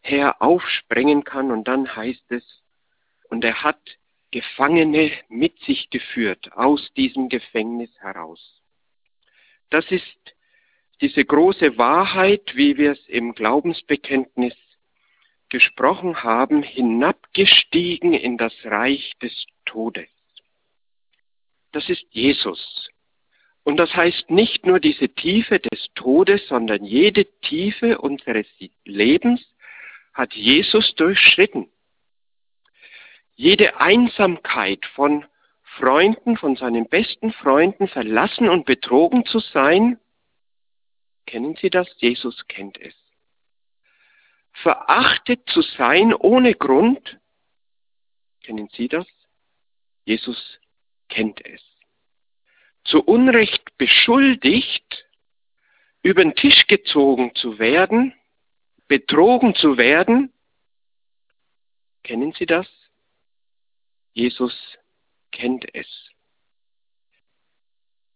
her 0.00 0.40
aufsprengen 0.40 1.24
kann. 1.24 1.50
Und 1.50 1.68
dann 1.68 1.94
heißt 1.94 2.32
es, 2.32 2.62
und 3.28 3.44
er 3.44 3.62
hat 3.62 3.78
Gefangene 4.32 5.12
mit 5.28 5.60
sich 5.60 5.90
geführt 5.90 6.52
aus 6.54 6.92
diesem 6.94 7.28
Gefängnis 7.28 7.90
heraus. 8.00 8.60
Das 9.70 9.88
ist 9.90 10.34
diese 11.00 11.24
große 11.24 11.78
Wahrheit, 11.78 12.56
wie 12.56 12.76
wir 12.76 12.92
es 12.92 13.08
im 13.08 13.34
Glaubensbekenntnis 13.34 14.54
gesprochen 15.48 16.22
haben, 16.22 16.62
hinabgestiegen 16.62 18.14
in 18.14 18.38
das 18.38 18.54
Reich 18.64 19.12
des 19.20 19.46
Todes. 19.66 20.08
Das 21.72 21.88
ist 21.88 22.04
Jesus. 22.10 22.88
Und 23.64 23.76
das 23.76 23.94
heißt 23.94 24.30
nicht 24.30 24.66
nur 24.66 24.80
diese 24.80 25.08
Tiefe 25.08 25.60
des 25.60 25.88
Todes, 25.94 26.48
sondern 26.48 26.84
jede 26.84 27.26
Tiefe 27.42 27.98
unseres 27.98 28.46
Lebens 28.84 29.46
hat 30.14 30.34
Jesus 30.34 30.94
durchschritten. 30.94 31.68
Jede 33.34 33.80
Einsamkeit 33.80 34.84
von 34.94 35.24
Freunden, 35.62 36.36
von 36.36 36.56
seinen 36.56 36.88
besten 36.88 37.32
Freunden 37.32 37.88
verlassen 37.88 38.48
und 38.48 38.66
betrogen 38.66 39.24
zu 39.24 39.38
sein, 39.38 39.98
kennen 41.26 41.56
Sie 41.56 41.70
das? 41.70 41.88
Jesus 41.96 42.46
kennt 42.48 42.78
es. 42.78 42.94
Verachtet 44.52 45.48
zu 45.48 45.62
sein 45.62 46.12
ohne 46.12 46.54
Grund, 46.54 47.18
kennen 48.42 48.68
Sie 48.72 48.88
das? 48.88 49.06
Jesus 50.04 50.58
kennt 51.08 51.44
es. 51.44 51.62
Zu 52.84 53.02
Unrecht 53.02 53.76
beschuldigt, 53.78 55.06
über 56.02 56.22
den 56.22 56.34
Tisch 56.34 56.66
gezogen 56.66 57.34
zu 57.34 57.58
werden, 57.58 58.12
betrogen 58.88 59.54
zu 59.54 59.78
werden, 59.78 60.32
kennen 62.02 62.32
Sie 62.32 62.46
das? 62.46 62.66
Jesus 64.12 64.54
kennt 65.30 65.66
es. 65.74 65.86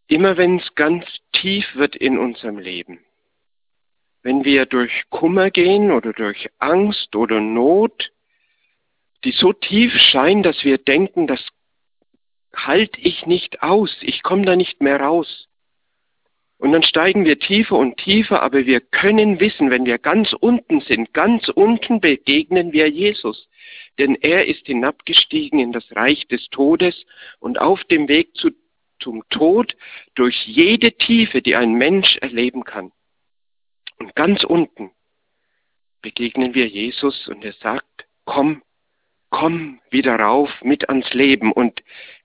Immer 0.09 0.37
wenn 0.37 0.59
es 0.59 0.75
ganz 0.75 1.05
tief 1.33 1.65
wird 1.75 1.97
in 1.97 2.19
unserem 2.19 2.59
Leben, 2.59 3.01
wenn 4.23 4.45
wir 4.45 4.67
durch 4.67 5.05
Kummer 5.11 5.51
gehen 5.51 5.91
oder 5.91 6.13
durch 6.13 6.49
Angst 6.59 7.15
oder 7.17 7.41
Not, 7.41 8.13
die 9.25 9.33
so 9.33 9.53
tief 9.53 9.93
scheint, 9.93 10.47
dass 10.47 10.65
wir 10.65 10.79
denken, 10.79 11.27
das 11.27 11.41
halte 12.55 13.01
ich 13.01 13.27
nicht 13.27 13.63
aus, 13.63 13.97
ich 14.01 14.23
komme 14.23 14.45
da 14.45 14.57
nicht 14.57 14.81
mehr 14.81 15.01
raus. 15.01 15.49
Und 16.59 16.73
dann 16.73 16.83
steigen 16.83 17.25
wir 17.25 17.39
tiefer 17.39 17.77
und 17.77 17.99
tiefer, 17.99 18.43
aber 18.43 18.65
wir 18.65 18.81
können 18.81 19.41
wissen, 19.41 19.71
wenn 19.71 19.85
wir 19.85 19.99
ganz 19.99 20.33
unten 20.33 20.81
sind, 20.81 21.13
ganz 21.13 21.49
unten 21.49 22.01
begegnen 22.01 22.73
wir 22.73 22.89
Jesus. 22.89 23.49
Denn 23.99 24.15
er 24.15 24.47
ist 24.47 24.67
hinabgestiegen 24.67 25.59
in 25.59 25.73
das 25.73 25.85
Reich 25.95 26.27
des 26.29 26.49
Todes 26.51 27.07
und 27.39 27.61
auf 27.61 27.83
dem 27.85 28.09
Weg 28.09 28.37
zu, 28.37 28.51
zum 29.01 29.27
Tod 29.31 29.77
durch 30.15 30.47
jede 30.47 30.93
Tiefe, 30.93 31.43
die 31.43 31.57
ein 31.57 31.75
Mensch 31.75 32.17
erleben 32.19 32.65
kann. 32.65 32.93
Und 33.99 34.15
ganz 34.15 34.45
unten 34.45 34.91
begegnen 36.03 36.55
wir 36.55 36.67
Jesus 36.67 37.27
und 37.29 37.45
er 37.45 37.55
sagt, 37.55 38.07
komm, 38.25 38.63
komm 39.31 39.81
wieder 39.91 40.17
rauf 40.17 40.51
mit 40.63 40.89
ans 40.89 41.13
Leben. 41.13 41.53
Und 41.53 41.83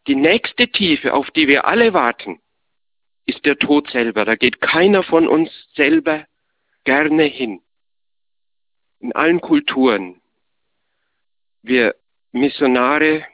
die 0.08 0.16
nächste 0.16 0.68
Tiefe, 0.68 1.14
auf 1.14 1.32
die 1.32 1.48
wir 1.48 1.66
alle 1.66 1.94
warten, 1.94 2.42
ist 3.26 3.46
der 3.46 3.58
Tod 3.58 3.90
selber. 3.90 4.26
Da 4.26 4.36
geht 4.36 4.62
keiner 4.62 5.04
von 5.04 5.28
uns 5.28 5.50
selber 5.76 6.26
gerne 6.84 7.24
hin. 7.24 7.62
In 9.00 9.14
allen 9.14 9.42
Kulturen. 9.42 10.21
Wir 11.62 11.96
Missionare 12.32 13.26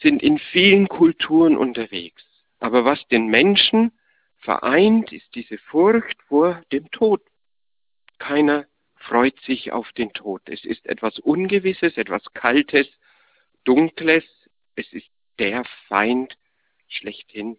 sind 0.00 0.22
in 0.22 0.38
vielen 0.38 0.88
Kulturen 0.88 1.56
unterwegs. 1.56 2.24
Aber 2.58 2.84
was 2.84 3.06
den 3.08 3.26
Menschen 3.26 3.92
vereint, 4.38 5.12
ist 5.12 5.34
diese 5.34 5.58
Furcht 5.58 6.20
vor 6.22 6.62
dem 6.72 6.90
Tod. 6.90 7.22
Keiner 8.18 8.66
freut 8.96 9.38
sich 9.40 9.72
auf 9.72 9.92
den 9.92 10.12
Tod. 10.12 10.42
Es 10.46 10.64
ist 10.64 10.86
etwas 10.86 11.18
Ungewisses, 11.18 11.96
etwas 11.96 12.22
Kaltes, 12.32 12.88
Dunkles. 13.64 14.24
Es 14.74 14.90
ist 14.92 15.08
der 15.38 15.64
Feind 15.88 16.36
schlechthin 16.88 17.58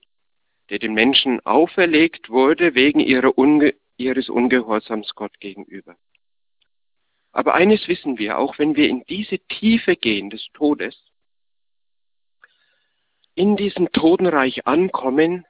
der 0.69 0.79
den 0.79 0.93
Menschen 0.93 1.45
auferlegt 1.45 2.29
wurde 2.29 2.75
wegen 2.75 2.99
Unge 3.37 3.75
ihres 3.97 4.29
Ungehorsams 4.29 5.15
Gott 5.15 5.39
gegenüber. 5.39 5.95
Aber 7.37 7.53
eines 7.53 7.87
wissen 7.87 8.17
wir, 8.17 8.39
auch 8.39 8.57
wenn 8.57 8.75
wir 8.75 8.89
in 8.89 9.03
diese 9.05 9.37
Tiefe 9.37 9.95
gehen 9.95 10.31
des 10.31 10.47
Todes, 10.55 10.99
in 13.35 13.55
diesem 13.55 13.91
Totenreich 13.91 14.65
ankommen, 14.65 15.45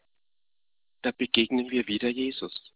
da 1.01 1.11
begegnen 1.11 1.69
wir 1.71 1.87
wieder 1.87 2.09
Jesus. 2.09 2.73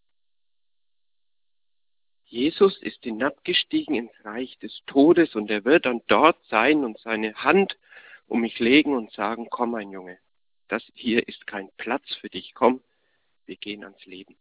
Jesus 2.23 2.81
ist 2.81 3.03
hinabgestiegen 3.03 3.95
ins 3.95 4.13
Reich 4.23 4.57
des 4.59 4.81
Todes 4.85 5.35
und 5.35 5.51
er 5.51 5.65
wird 5.65 5.85
dann 5.85 6.01
dort 6.07 6.41
sein 6.45 6.85
und 6.85 6.97
seine 6.99 7.33
Hand 7.35 7.77
um 8.27 8.39
mich 8.39 8.59
legen 8.59 8.95
und 8.95 9.11
sagen, 9.11 9.49
komm 9.49 9.71
mein 9.71 9.91
Junge, 9.91 10.19
das 10.69 10.89
hier 10.93 11.27
ist 11.27 11.45
kein 11.47 11.69
Platz 11.75 12.15
für 12.21 12.29
dich. 12.29 12.53
Komm, 12.53 12.81
wir 13.45 13.57
gehen 13.57 13.83
ans 13.83 14.05
Leben. 14.05 14.37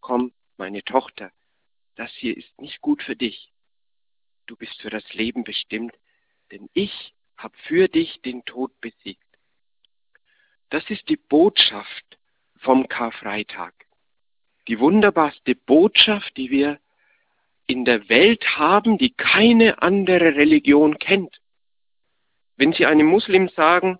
Komm, 0.00 0.34
meine 0.58 0.84
Tochter, 0.84 1.32
das 1.98 2.12
hier 2.12 2.36
ist 2.36 2.60
nicht 2.60 2.80
gut 2.80 3.02
für 3.02 3.16
dich. 3.16 3.52
Du 4.46 4.56
bist 4.56 4.80
für 4.80 4.88
das 4.88 5.12
Leben 5.14 5.42
bestimmt, 5.42 5.94
denn 6.52 6.70
ich 6.72 7.12
habe 7.36 7.56
für 7.66 7.88
dich 7.88 8.20
den 8.22 8.44
Tod 8.44 8.80
besiegt. 8.80 9.20
Das 10.70 10.88
ist 10.90 11.08
die 11.08 11.16
Botschaft 11.16 12.18
vom 12.58 12.88
Karfreitag. 12.88 13.74
Die 14.68 14.78
wunderbarste 14.78 15.56
Botschaft, 15.56 16.36
die 16.36 16.50
wir 16.50 16.78
in 17.66 17.84
der 17.84 18.08
Welt 18.08 18.44
haben, 18.56 18.96
die 18.96 19.10
keine 19.10 19.82
andere 19.82 20.36
Religion 20.36 20.98
kennt. 20.98 21.40
Wenn 22.56 22.72
Sie 22.72 22.86
einem 22.86 23.08
Muslim 23.08 23.48
sagen, 23.48 23.98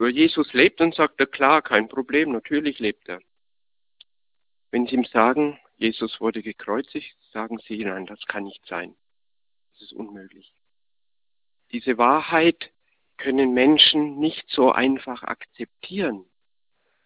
Jesus 0.00 0.52
lebt, 0.52 0.80
dann 0.80 0.92
sagt 0.92 1.20
er, 1.20 1.26
klar, 1.26 1.62
kein 1.62 1.88
Problem, 1.88 2.32
natürlich 2.32 2.80
lebt 2.80 3.08
er. 3.08 3.20
Wenn 4.70 4.86
Sie 4.86 4.94
ihm 4.94 5.04
sagen, 5.04 5.58
Jesus 5.78 6.20
wurde 6.20 6.42
gekreuzigt, 6.42 7.16
sagen 7.32 7.58
Sie, 7.66 7.84
nein, 7.84 8.06
das 8.06 8.20
kann 8.26 8.44
nicht 8.44 8.64
sein. 8.66 8.94
Das 9.72 9.82
ist 9.82 9.92
unmöglich. 9.92 10.52
Diese 11.70 11.98
Wahrheit 11.98 12.72
können 13.16 13.54
Menschen 13.54 14.18
nicht 14.18 14.44
so 14.48 14.72
einfach 14.72 15.22
akzeptieren. 15.22 16.24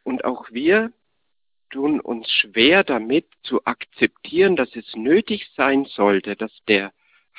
Und 0.05 0.25
auch 0.25 0.51
wir 0.51 0.93
tun 1.71 2.01
uns 2.01 2.31
schwer 2.31 2.85
damit 2.85 3.27
zu 3.43 3.65
akzeptieren, 3.65 4.57
dass 4.57 4.75
es 4.75 4.95
nötig 4.95 5.51
sein 5.55 5.85
sollte, 5.87 6.37
dass 6.37 6.53
der 6.67 6.93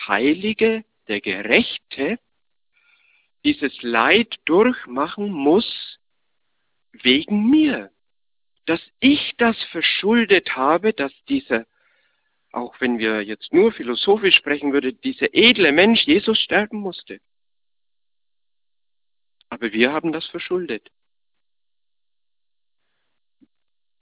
Heilige, 0.08 0.84
der 1.08 1.22
Gerechte, 1.22 2.20
dieses 3.44 3.82
Leid 3.82 4.40
durchmachen 4.46 5.32
muss 5.32 6.00
wegen 6.92 7.50
mir. 7.50 7.93
Dass 8.66 8.82
ich 9.00 9.34
das 9.38 9.62
verschuldet 9.72 10.56
habe, 10.56 10.94
dass 10.94 11.12
dieser, 11.26 11.66
auch 12.52 12.80
wenn 12.80 13.00
wir 13.00 13.22
jetzt 13.22 13.54
nur 13.54 13.72
philosophisch 13.72 14.36
sprechen 14.36 14.74
würde, 14.74 14.94
dieser 14.94 15.34
edle 15.34 15.72
Mensch 15.72 16.04
Jesus 16.06 16.40
sterben 16.40 16.78
musste. 16.78 17.20
Aber 19.50 19.72
wir 19.72 19.92
haben 19.92 20.12
das 20.12 20.26
verschuldet. 20.28 20.90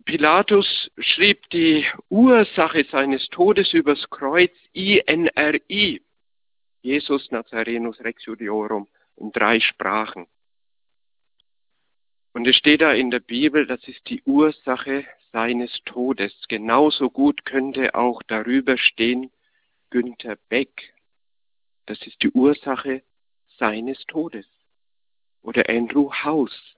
Pilatus 0.06 0.92
schrieb 0.98 1.50
die 1.52 1.86
Ursache 2.10 2.86
seines 2.86 3.28
Todes 3.30 3.74
übers 3.74 4.10
Kreuz 4.10 4.52
INRI, 4.74 6.02
Jesus 6.82 7.30
Nazarenus 7.32 8.00
Rex 8.00 8.26
Judiorum, 8.26 8.88
in 9.18 9.32
drei 9.32 9.60
Sprachen. 9.60 10.28
Und 12.34 12.48
es 12.48 12.56
steht 12.56 12.82
da 12.82 12.94
in 12.94 13.12
der 13.12 13.20
Bibel, 13.20 13.66
das 13.66 13.86
ist 13.88 14.08
die 14.10 14.22
Ursache 14.24 15.06
seines 15.32 15.72
Todes. 15.86 16.34
Genauso 16.48 17.10
gut 17.10 17.46
könnte 17.46 17.96
auch 17.96 18.22
darüber 18.24 18.78
stehen 18.78 19.32
Günther 19.90 20.38
Beck. 20.50 20.94
Das 21.86 22.02
ist 22.04 22.22
die 22.24 22.32
Ursache 22.32 23.04
seines 23.58 24.06
Todes. 24.06 24.48
Oder 25.42 25.70
Andrew 25.70 26.12
House 26.12 26.76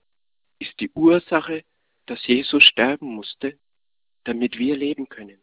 ist 0.60 0.80
die 0.80 0.90
Ursache, 0.92 1.64
dass 2.06 2.26
Jesus 2.26 2.64
sterben 2.64 3.08
musste, 3.08 3.58
damit 4.24 4.58
wir 4.58 4.76
leben 4.76 5.10
können. 5.10 5.40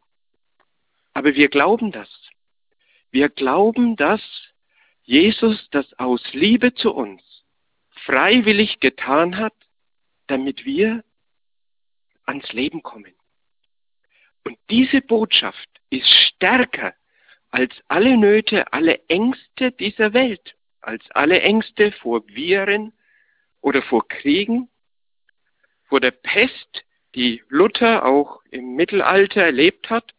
Aber 1.12 1.34
wir 1.34 1.48
glauben 1.48 1.92
das. 1.92 2.08
Wir 3.10 3.28
glauben, 3.28 3.96
dass 3.96 4.22
Jesus 5.04 5.68
das 5.70 5.92
aus 5.98 6.22
Liebe 6.32 6.74
zu 6.74 6.94
uns 6.94 7.22
freiwillig 8.04 8.80
getan 8.80 9.36
hat, 9.36 9.54
damit 10.30 10.64
wir 10.64 11.02
ans 12.24 12.52
Leben 12.52 12.82
kommen. 12.82 13.14
Und 14.44 14.58
diese 14.70 15.00
Botschaft 15.00 15.68
ist 15.90 16.08
stärker 16.08 16.94
als 17.50 17.74
alle 17.88 18.16
Nöte, 18.16 18.72
alle 18.72 19.00
Ängste 19.08 19.72
dieser 19.72 20.12
Welt, 20.14 20.54
als 20.80 21.04
alle 21.10 21.40
Ängste 21.40 21.90
vor 21.92 22.26
Viren 22.28 22.92
oder 23.60 23.82
vor 23.82 24.06
Kriegen, 24.06 24.70
vor 25.88 26.00
der 26.00 26.12
Pest, 26.12 26.84
die 27.16 27.42
Luther 27.48 28.06
auch 28.06 28.40
im 28.52 28.76
Mittelalter 28.76 29.42
erlebt 29.42 29.90
hat. 29.90 30.14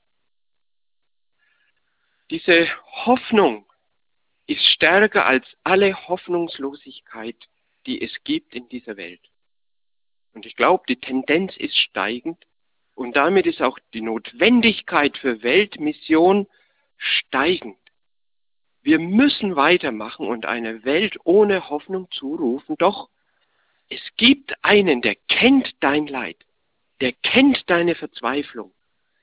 Diese 2.30 2.68
Hoffnung 3.06 3.66
ist 4.46 4.66
stärker 4.74 5.26
als 5.26 5.46
alle 5.64 6.08
Hoffnungslosigkeit, 6.10 7.38
die 7.86 8.02
es 8.02 8.12
gibt 8.26 8.54
in 8.54 8.68
dieser 8.68 8.98
Welt. 8.98 9.31
Und 10.34 10.46
ich 10.46 10.56
glaube, 10.56 10.84
die 10.88 10.96
Tendenz 10.96 11.56
ist 11.58 11.78
steigend 11.78 12.38
und 12.96 13.16
damit 13.16 13.46
ist 13.46 13.62
auch 13.62 13.78
die 13.94 14.02
Notwendigkeit 14.02 15.18
für 15.18 15.44
Weltmission 15.44 16.48
steigend. 16.98 17.78
Wir 18.84 19.00
müssen 19.00 19.56
weitermachen 19.56 20.28
und 20.28 20.46
eine 20.46 20.84
Welt 20.86 21.18
ohne 21.24 21.70
Hoffnung 21.70 22.10
zurufen. 22.12 22.76
Doch 22.78 23.10
es 23.90 24.02
gibt 24.18 24.54
einen, 24.64 25.02
der 25.02 25.16
kennt 25.28 25.76
dein 25.82 26.08
Leid, 26.08 26.38
der 27.02 27.12
kennt 27.12 27.70
deine 27.70 27.96
Verzweiflung 27.96 28.72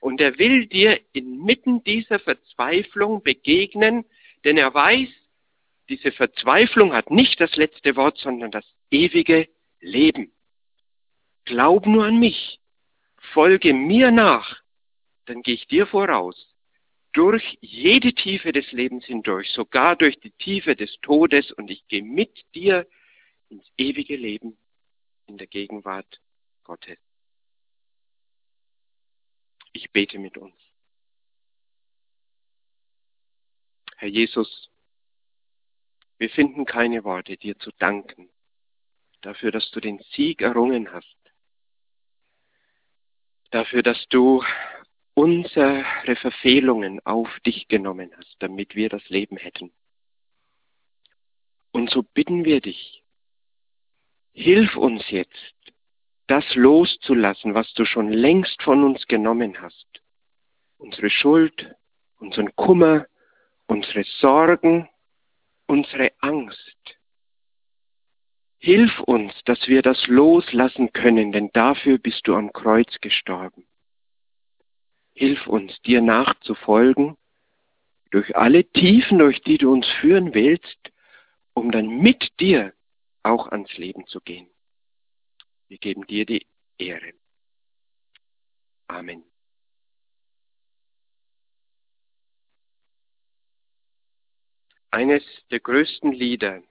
und 0.00 0.20
er 0.20 0.38
will 0.38 0.66
dir 0.66 1.00
inmitten 1.12 1.82
dieser 1.84 2.18
Verzweiflung 2.18 3.22
begegnen, 3.22 4.04
denn 4.44 4.56
er 4.56 4.72
weiß, 4.72 5.08
diese 5.88 6.12
Verzweiflung 6.12 6.92
hat 6.92 7.10
nicht 7.10 7.40
das 7.40 7.56
letzte 7.56 7.96
Wort, 7.96 8.18
sondern 8.18 8.50
das 8.50 8.64
ewige 8.90 9.48
Leben. 9.80 10.32
Glaub 11.48 11.86
nur 11.86 12.04
an 12.04 12.18
mich, 12.18 12.60
folge 13.32 13.72
mir 13.72 14.10
nach, 14.10 14.62
dann 15.24 15.40
gehe 15.40 15.54
ich 15.54 15.66
dir 15.66 15.86
voraus, 15.86 16.54
durch 17.14 17.56
jede 17.62 18.12
Tiefe 18.12 18.52
des 18.52 18.70
Lebens 18.70 19.06
hindurch, 19.06 19.50
sogar 19.52 19.96
durch 19.96 20.20
die 20.20 20.32
Tiefe 20.32 20.76
des 20.76 20.94
Todes, 21.00 21.50
und 21.52 21.70
ich 21.70 21.88
gehe 21.88 22.02
mit 22.02 22.44
dir 22.54 22.86
ins 23.48 23.64
ewige 23.78 24.16
Leben 24.16 24.58
in 25.24 25.38
der 25.38 25.46
Gegenwart 25.46 26.20
Gottes. 26.64 26.98
Ich 29.72 29.90
bete 29.90 30.18
mit 30.18 30.36
uns. 30.36 30.54
Herr 33.96 34.08
Jesus, 34.08 34.70
wir 36.18 36.28
finden 36.28 36.66
keine 36.66 37.04
Worte, 37.04 37.38
dir 37.38 37.58
zu 37.58 37.70
danken 37.78 38.28
dafür, 39.22 39.50
dass 39.50 39.70
du 39.70 39.80
den 39.80 39.98
Sieg 40.12 40.42
errungen 40.42 40.92
hast 40.92 41.17
dafür, 43.50 43.82
dass 43.82 44.06
du 44.08 44.42
unsere 45.14 45.84
Verfehlungen 46.20 47.04
auf 47.04 47.28
dich 47.40 47.68
genommen 47.68 48.12
hast, 48.16 48.36
damit 48.38 48.74
wir 48.76 48.88
das 48.88 49.08
Leben 49.08 49.36
hätten. 49.36 49.72
Und 51.72 51.90
so 51.90 52.02
bitten 52.02 52.44
wir 52.44 52.60
dich, 52.60 53.02
hilf 54.32 54.76
uns 54.76 55.10
jetzt, 55.10 55.54
das 56.28 56.44
loszulassen, 56.54 57.54
was 57.54 57.72
du 57.74 57.84
schon 57.84 58.12
längst 58.12 58.62
von 58.62 58.84
uns 58.84 59.06
genommen 59.06 59.60
hast. 59.60 59.86
Unsere 60.76 61.10
Schuld, 61.10 61.74
unseren 62.18 62.54
Kummer, 62.54 63.06
unsere 63.66 64.04
Sorgen, 64.20 64.88
unsere 65.66 66.12
Angst. 66.20 66.97
Hilf 68.58 68.98
uns, 69.00 69.32
dass 69.44 69.68
wir 69.68 69.82
das 69.82 70.06
loslassen 70.08 70.92
können, 70.92 71.32
denn 71.32 71.50
dafür 71.52 71.98
bist 71.98 72.26
du 72.26 72.34
am 72.34 72.52
Kreuz 72.52 73.00
gestorben. 73.00 73.66
Hilf 75.14 75.46
uns, 75.46 75.80
dir 75.82 76.00
nachzufolgen, 76.00 77.16
durch 78.10 78.36
alle 78.36 78.64
Tiefen, 78.64 79.18
durch 79.18 79.40
die 79.42 79.58
du 79.58 79.72
uns 79.72 79.86
führen 80.00 80.34
willst, 80.34 80.92
um 81.54 81.70
dann 81.70 81.88
mit 81.88 82.38
dir 82.40 82.72
auch 83.22 83.48
ans 83.48 83.76
Leben 83.76 84.06
zu 84.06 84.20
gehen. 84.20 84.48
Wir 85.68 85.78
geben 85.78 86.06
dir 86.06 86.24
die 86.24 86.46
Ehre. 86.78 87.12
Amen. 88.86 89.22
Eines 94.90 95.22
der 95.50 95.60
größten 95.60 96.12
Lieder, 96.12 96.62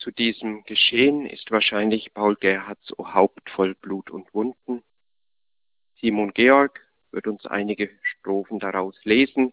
zu 0.00 0.10
diesem 0.10 0.64
Geschehen 0.64 1.26
ist 1.26 1.50
wahrscheinlich 1.50 2.12
Paul 2.14 2.34
Gerhards 2.36 2.98
O 2.98 3.12
Haupt 3.12 3.50
voll 3.50 3.74
Blut 3.74 4.10
und 4.10 4.32
Wunden. 4.32 4.82
Simon 6.00 6.32
Georg 6.32 6.80
wird 7.10 7.26
uns 7.26 7.44
einige 7.44 7.90
Strophen 8.02 8.58
daraus 8.58 8.98
lesen. 9.04 9.52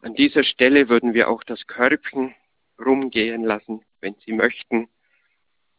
An 0.00 0.14
dieser 0.14 0.44
Stelle 0.44 0.88
würden 0.88 1.12
wir 1.12 1.28
auch 1.28 1.44
das 1.44 1.66
Körbchen 1.66 2.34
rumgehen 2.78 3.44
lassen. 3.44 3.84
Wenn 4.00 4.14
Sie 4.24 4.32
möchten, 4.32 4.88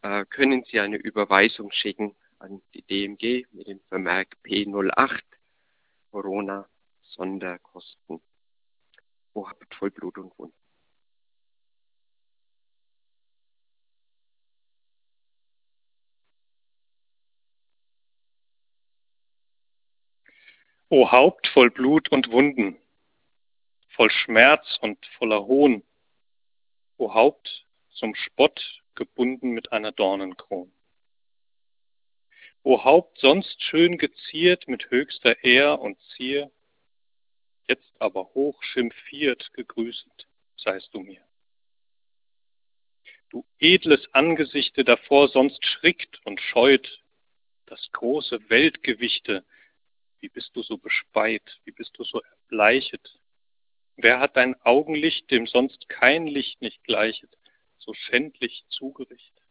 äh, 0.03 0.25
können 0.25 0.63
Sie 0.65 0.79
eine 0.79 0.97
Überweisung 0.97 1.71
schicken 1.71 2.15
an 2.37 2.61
die 2.75 2.83
DMG 2.83 3.47
mit 3.51 3.67
dem 3.67 3.79
Vermerk 3.89 4.37
P08 4.45 5.21
Corona 6.11 6.69
Sonderkosten. 7.01 8.21
O 9.33 9.49
Haupt 9.49 9.73
voll 9.73 9.89
Blut 9.89 10.19
und 10.19 10.37
Wunden. 10.37 10.62
O 20.95 21.11
Haupt 21.11 21.47
voll 21.47 21.71
Blut 21.71 22.09
und 22.09 22.29
Wunden, 22.29 22.77
voll 23.95 24.11
Schmerz 24.11 24.77
und 24.79 25.03
voller 25.17 25.43
Hohn, 25.47 25.81
O 26.99 27.15
Haupt 27.15 27.65
zum 27.93 28.13
Spott 28.13 28.83
gebunden 28.93 29.53
mit 29.53 29.71
einer 29.71 29.91
Dornenkron. 29.91 30.71
O 32.61 32.83
Haupt 32.83 33.17
sonst 33.17 33.59
schön 33.63 33.97
geziert 33.97 34.67
mit 34.67 34.91
höchster 34.91 35.43
Ehr 35.43 35.79
und 35.79 35.97
Zier, 36.15 36.51
jetzt 37.67 37.91
aber 37.97 38.25
hoch 38.35 38.61
schimpfiert 38.61 39.51
gegrüßet 39.55 40.27
seist 40.57 40.93
du 40.93 40.99
mir. 40.99 41.23
Du 43.31 43.43
edles 43.57 44.13
Angesichte 44.13 44.83
davor 44.83 45.27
sonst 45.29 45.65
schrickt 45.65 46.23
und 46.23 46.39
scheut, 46.39 47.01
das 47.65 47.91
große 47.93 48.47
Weltgewichte 48.51 49.43
wie 50.23 50.29
bist 50.29 50.55
du 50.55 50.63
so 50.63 50.77
bespeit? 50.77 51.59
Wie 51.65 51.71
bist 51.71 51.91
du 51.97 52.05
so 52.05 52.21
erbleichet? 52.21 53.19
Wer 53.97 54.21
hat 54.21 54.37
dein 54.37 54.55
Augenlicht, 54.61 55.29
dem 55.29 55.47
sonst 55.47 55.89
kein 55.89 56.27
Licht 56.27 56.61
nicht 56.61 56.81
gleichet, 56.85 57.29
so 57.77 57.93
schändlich 57.93 58.63
zugerichtet? 58.69 59.43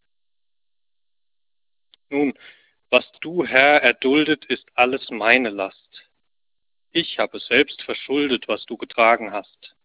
Nun, 2.09 2.33
was 2.89 3.05
du, 3.21 3.45
Herr, 3.45 3.83
erduldet, 3.83 4.47
ist 4.47 4.67
alles 4.75 5.11
meine 5.11 5.51
Last. 5.51 6.09
Ich 6.91 7.19
habe 7.19 7.39
selbst 7.39 7.83
verschuldet, 7.83 8.49
was 8.49 8.65
du 8.65 8.79
getragen 8.79 9.31
hast. 9.31 9.77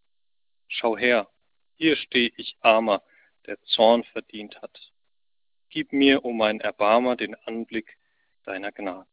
Schau 0.69 0.97
her, 0.97 1.29
hier 1.75 1.97
steh 1.97 2.31
ich 2.37 2.55
armer, 2.61 3.03
der 3.45 3.61
Zorn 3.63 4.05
verdient 4.05 4.61
hat. 4.61 4.93
Gib 5.69 5.91
mir, 5.91 6.23
o 6.23 6.29
oh 6.29 6.33
mein 6.33 6.61
Erbarmer, 6.61 7.17
den 7.17 7.35
Anblick 7.35 7.97
deiner 8.45 8.71
Gnade. 8.71 9.05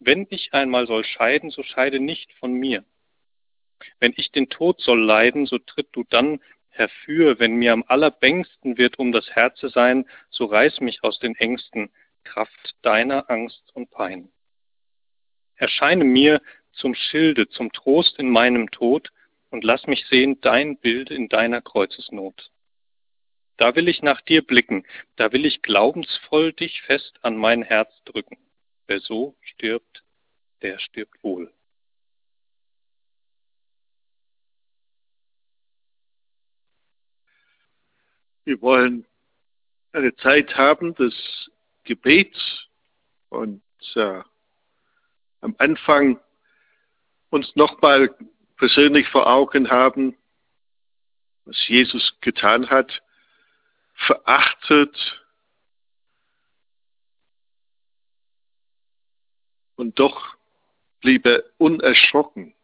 Wenn 0.00 0.26
ich 0.30 0.54
einmal 0.54 0.86
soll 0.86 1.04
scheiden, 1.04 1.50
so 1.50 1.62
scheide 1.62 2.00
nicht 2.00 2.32
von 2.34 2.52
mir. 2.52 2.84
Wenn 4.00 4.14
ich 4.16 4.30
den 4.32 4.48
Tod 4.48 4.80
soll 4.80 5.02
leiden, 5.02 5.46
so 5.46 5.58
tritt 5.58 5.88
du 5.92 6.04
dann 6.04 6.40
herfür. 6.70 7.38
Wenn 7.38 7.56
mir 7.56 7.72
am 7.72 7.84
allerbängsten 7.86 8.78
wird 8.78 8.98
um 8.98 9.12
das 9.12 9.28
Herze 9.30 9.68
sein, 9.68 10.06
so 10.30 10.46
reiß 10.46 10.80
mich 10.80 11.02
aus 11.02 11.18
den 11.18 11.34
Ängsten, 11.34 11.90
Kraft 12.24 12.76
deiner 12.82 13.30
Angst 13.30 13.62
und 13.74 13.90
Pein. 13.90 14.30
Erscheine 15.56 16.04
mir 16.04 16.40
zum 16.72 16.94
Schilde, 16.94 17.48
zum 17.48 17.72
Trost 17.72 18.18
in 18.18 18.30
meinem 18.30 18.70
Tod 18.70 19.10
und 19.50 19.64
lass 19.64 19.86
mich 19.86 20.06
sehen 20.06 20.40
dein 20.40 20.78
Bild 20.78 21.10
in 21.10 21.28
deiner 21.28 21.60
Kreuzesnot. 21.60 22.50
Da 23.56 23.74
will 23.74 23.88
ich 23.88 24.02
nach 24.02 24.20
dir 24.20 24.42
blicken, 24.42 24.86
da 25.16 25.32
will 25.32 25.44
ich 25.44 25.62
glaubensvoll 25.62 26.52
dich 26.52 26.82
fest 26.82 27.18
an 27.22 27.36
mein 27.36 27.62
Herz 27.62 27.90
drücken. 28.04 28.38
Wer 28.88 29.00
so 29.00 29.36
stirbt, 29.42 30.02
der 30.62 30.78
stirbt 30.78 31.22
wohl. 31.22 31.52
Wir 38.44 38.62
wollen 38.62 39.06
eine 39.92 40.16
Zeit 40.16 40.56
haben 40.56 40.94
des 40.94 41.14
Gebets 41.84 42.66
und 43.28 43.62
äh, 43.94 44.22
am 45.42 45.54
Anfang 45.58 46.18
uns 47.28 47.54
nochmal 47.56 48.16
persönlich 48.56 49.06
vor 49.10 49.26
Augen 49.26 49.70
haben, 49.70 50.16
was 51.44 51.68
Jesus 51.68 52.14
getan 52.22 52.70
hat, 52.70 53.02
verachtet 54.06 54.96
und 59.78 59.98
doch 59.98 60.36
blieb 61.00 61.24
er 61.24 61.44
unerschrocken 61.56 62.54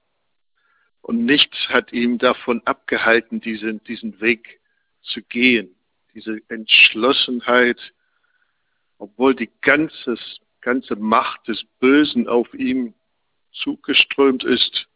und 1.00 1.24
nichts 1.24 1.68
hat 1.68 1.92
ihn 1.92 2.18
davon 2.18 2.60
abgehalten, 2.64 3.40
diesen, 3.40 3.82
diesen 3.84 4.20
Weg 4.20 4.60
zu 5.02 5.22
gehen, 5.22 5.74
diese 6.12 6.40
Entschlossenheit, 6.48 7.78
obwohl 8.98 9.34
die 9.34 9.50
ganze, 9.60 10.16
ganze 10.60 10.96
Macht 10.96 11.46
des 11.46 11.62
Bösen 11.78 12.26
auf 12.26 12.52
ihm 12.54 12.94
zugeströmt 13.52 14.42
ist 14.42 14.86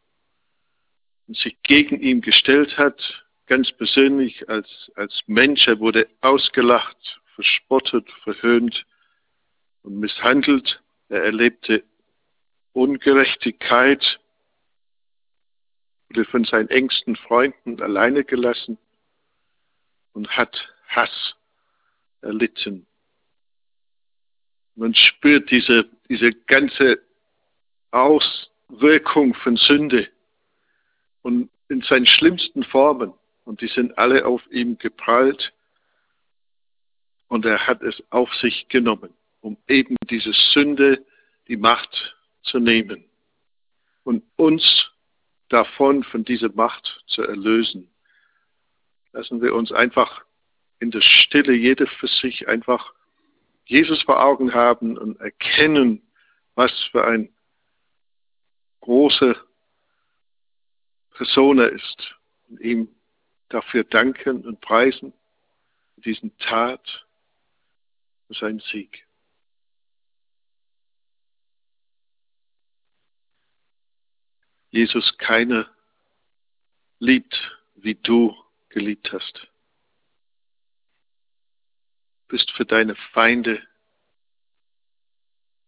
und 1.28 1.36
sich 1.36 1.56
gegen 1.62 2.00
ihn 2.00 2.20
gestellt 2.20 2.78
hat, 2.78 3.26
ganz 3.46 3.70
persönlich 3.72 4.48
als, 4.48 4.90
als 4.96 5.22
Mensch. 5.26 5.68
Er 5.68 5.78
wurde 5.78 6.08
ausgelacht, 6.20 7.20
verspottet, 7.34 8.10
verhöhnt 8.24 8.86
und 9.82 10.00
misshandelt. 10.00 10.82
Er 11.10 11.24
erlebte 11.24 11.84
Ungerechtigkeit, 12.72 14.20
wurde 16.08 16.24
von 16.24 16.44
seinen 16.44 16.68
engsten 16.68 17.16
Freunden 17.16 17.80
alleine 17.82 18.24
gelassen 18.24 18.78
und 20.12 20.28
hat 20.36 20.68
Hass 20.88 21.36
erlitten. 22.22 22.86
Man 24.74 24.94
spürt 24.94 25.50
diese, 25.50 25.88
diese 26.08 26.32
ganze 26.32 27.00
Auswirkung 27.90 29.34
von 29.34 29.56
Sünde 29.56 30.08
und 31.22 31.50
in 31.68 31.82
seinen 31.82 32.06
schlimmsten 32.06 32.64
Formen. 32.64 33.12
Und 33.44 33.60
die 33.60 33.68
sind 33.68 33.96
alle 33.98 34.26
auf 34.26 34.42
ihm 34.50 34.78
geprallt. 34.78 35.52
Und 37.28 37.44
er 37.44 37.66
hat 37.66 37.82
es 37.82 38.02
auf 38.10 38.32
sich 38.36 38.68
genommen, 38.68 39.12
um 39.40 39.56
eben 39.68 39.96
diese 40.08 40.32
Sünde, 40.52 41.04
die 41.48 41.56
Macht 41.56 42.16
zu 42.42 42.58
nehmen 42.58 43.04
und 44.04 44.24
uns 44.36 44.90
davon, 45.48 46.04
von 46.04 46.24
dieser 46.24 46.50
Macht 46.50 47.02
zu 47.06 47.22
erlösen. 47.22 47.90
Lassen 49.12 49.40
wir 49.40 49.54
uns 49.54 49.72
einfach 49.72 50.24
in 50.80 50.90
der 50.90 51.00
Stille, 51.00 51.54
jeder 51.54 51.86
für 51.86 52.06
sich 52.06 52.48
einfach 52.48 52.92
Jesus 53.64 54.02
vor 54.02 54.22
Augen 54.22 54.54
haben 54.54 54.96
und 54.96 55.20
erkennen, 55.20 56.02
was 56.54 56.72
für 56.90 57.04
ein 57.04 57.32
großer 58.80 59.36
Person 61.10 61.58
er 61.58 61.70
ist 61.70 62.14
und 62.48 62.60
ihm 62.60 62.88
dafür 63.48 63.84
danken 63.84 64.46
und 64.46 64.60
preisen, 64.60 65.12
diesen 65.96 66.36
Tat, 66.38 67.06
für 68.28 68.34
seinen 68.34 68.60
Sieg. 68.60 69.07
Jesus, 74.70 75.16
keiner 75.16 75.68
liebt, 76.98 77.58
wie 77.76 77.94
du 77.94 78.36
geliebt 78.68 79.12
hast. 79.12 79.48
Du 82.26 82.36
bist 82.36 82.50
für 82.52 82.66
deine 82.66 82.94
Feinde, 83.12 83.62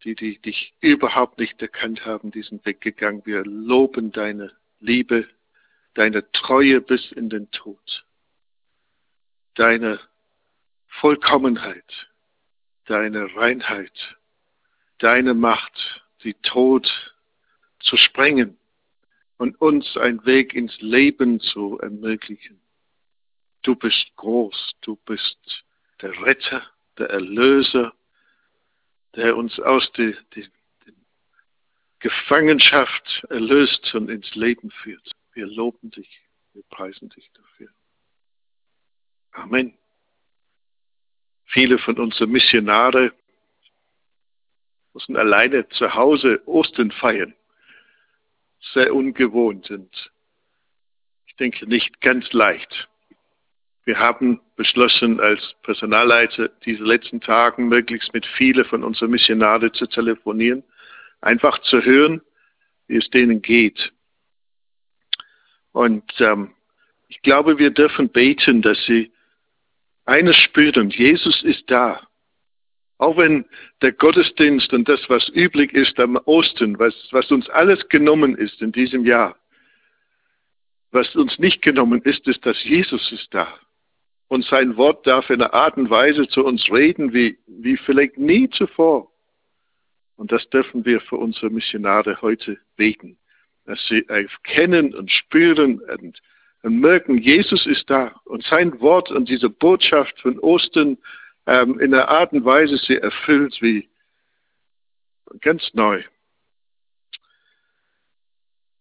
die, 0.05 0.15
die 0.15 0.39
dich 0.39 0.75
überhaupt 0.81 1.39
nicht 1.39 1.61
erkannt 1.63 2.05
haben, 2.05 2.31
diesen 2.31 2.65
Weg 2.67 2.81
gegangen. 2.81 3.25
Wir 3.25 3.45
loben 3.45 4.13
deine 4.13 4.53
Liebe, 4.81 5.29
deine 5.95 6.31
Treue 6.33 6.81
bis 6.81 7.11
in 7.13 7.31
den 7.31 7.51
Tod, 7.51 8.05
deine 9.55 9.99
Vollkommenheit, 10.89 12.09
deine 12.85 13.35
Reinheit, 13.35 14.17
deine 14.99 15.33
Macht, 15.33 16.03
die 16.23 16.35
Tod 16.35 17.15
zu 17.79 17.97
sprengen 17.97 18.60
und 19.41 19.59
uns 19.59 19.97
einen 19.97 20.23
Weg 20.27 20.53
ins 20.53 20.79
Leben 20.83 21.41
zu 21.41 21.79
ermöglichen. 21.79 22.61
Du 23.63 23.75
bist 23.75 24.15
groß, 24.17 24.73
du 24.83 24.97
bist 25.07 25.65
der 26.03 26.13
Retter, 26.23 26.63
der 26.99 27.09
Erlöser, 27.09 27.95
der 29.17 29.35
uns 29.35 29.59
aus 29.59 29.91
der, 29.93 30.15
Gefangenschaft 32.01 33.25
erlöst 33.31 33.95
und 33.95 34.11
ins 34.11 34.35
Leben 34.35 34.71
führt. 34.71 35.11
Wir 35.33 35.47
loben 35.47 35.91
dich, 35.91 36.21
wir 36.53 36.63
preisen 36.65 37.09
dich 37.09 37.31
dafür. 37.33 37.69
Amen. 39.33 39.73
Viele 41.47 41.79
von 41.79 41.99
unseren 41.99 42.31
Missionare 42.31 43.13
müssen 44.93 45.17
alleine 45.17 45.67
zu 45.71 45.95
Hause 45.95 46.43
Ostern 46.47 46.91
feiern 46.91 47.35
sehr 48.75 48.95
ungewohnt 48.95 49.71
und 49.71 50.13
ich 51.27 51.37
denke 51.37 51.67
nicht 51.67 52.01
ganz 52.01 52.33
leicht. 52.33 52.89
Wir 53.85 53.99
haben 53.99 54.41
beschlossen, 54.57 55.21
als 55.21 55.55
Personalleiter 55.63 56.49
diese 56.65 56.85
letzten 56.85 57.21
Tagen 57.21 57.69
möglichst 57.69 58.13
mit 58.13 58.27
vielen 58.27 58.65
von 58.65 58.85
unseren 58.85 59.11
Missionaren 59.11 59.73
zu 59.73 59.87
telefonieren, 59.87 60.63
einfach 61.21 61.59
zu 61.63 61.83
hören, 61.83 62.21
wie 62.87 62.97
es 62.97 63.09
denen 63.11 63.41
geht. 63.41 63.93
Und 65.73 66.05
ähm, 66.21 66.55
ich 67.09 67.23
glaube, 67.23 67.59
wir 67.59 67.71
dürfen 67.71 68.11
beten, 68.11 68.63
dass 68.63 68.79
sie 68.85 69.11
eines 70.05 70.37
spüren, 70.37 70.91
Jesus 70.91 71.43
ist 71.43 71.71
da. 71.71 72.07
Auch 73.01 73.17
wenn 73.17 73.47
der 73.81 73.93
Gottesdienst 73.93 74.75
und 74.75 74.87
das, 74.87 75.01
was 75.09 75.27
üblich 75.31 75.73
ist 75.73 75.99
am 75.99 76.17
Osten, 76.27 76.79
was, 76.79 76.95
was 77.13 77.31
uns 77.31 77.49
alles 77.49 77.89
genommen 77.89 78.37
ist 78.37 78.61
in 78.61 78.73
diesem 78.73 79.07
Jahr, 79.07 79.37
was 80.93 81.17
uns 81.17 81.39
nicht 81.39 81.63
genommen 81.63 82.03
ist, 82.03 82.29
ist, 82.29 82.45
dass 82.45 82.63
Jesus 82.63 83.11
ist 83.11 83.33
da. 83.33 83.49
Und 84.29 84.45
sein 84.45 84.77
Wort 84.77 85.07
darf 85.07 85.31
in 85.31 85.41
einer 85.41 85.55
Art 85.55 85.79
und 85.79 85.89
Weise 85.89 86.29
zu 86.29 86.45
uns 86.45 86.71
reden, 86.71 87.15
wie, 87.15 87.39
wie 87.47 87.79
vielleicht 87.79 88.19
nie 88.19 88.51
zuvor. 88.51 89.11
Und 90.17 90.31
das 90.31 90.47
dürfen 90.51 90.85
wir 90.85 91.01
für 91.01 91.17
unsere 91.17 91.49
Missionare 91.49 92.21
heute 92.21 92.59
beten, 92.77 93.17
dass 93.65 93.83
sie 93.89 94.07
erkennen 94.09 94.95
und 94.95 95.11
spüren 95.11 95.81
und, 95.81 96.21
und 96.63 96.81
merken, 96.81 97.17
Jesus 97.17 97.65
ist 97.65 97.89
da. 97.89 98.15
Und 98.27 98.45
sein 98.45 98.79
Wort 98.83 99.11
und 99.11 99.31
diese 99.31 99.49
Botschaft 99.49 100.21
von 100.21 100.39
Ostern 100.41 100.99
ähm, 101.47 101.79
in 101.81 101.95
einer 101.95 102.09
Art 102.09 102.33
und 102.33 102.45
Weise 102.45 102.77
sie 102.77 102.97
erfüllt 102.97 103.57
wie 103.61 103.89
ganz 105.41 105.73
neu. 105.75 106.03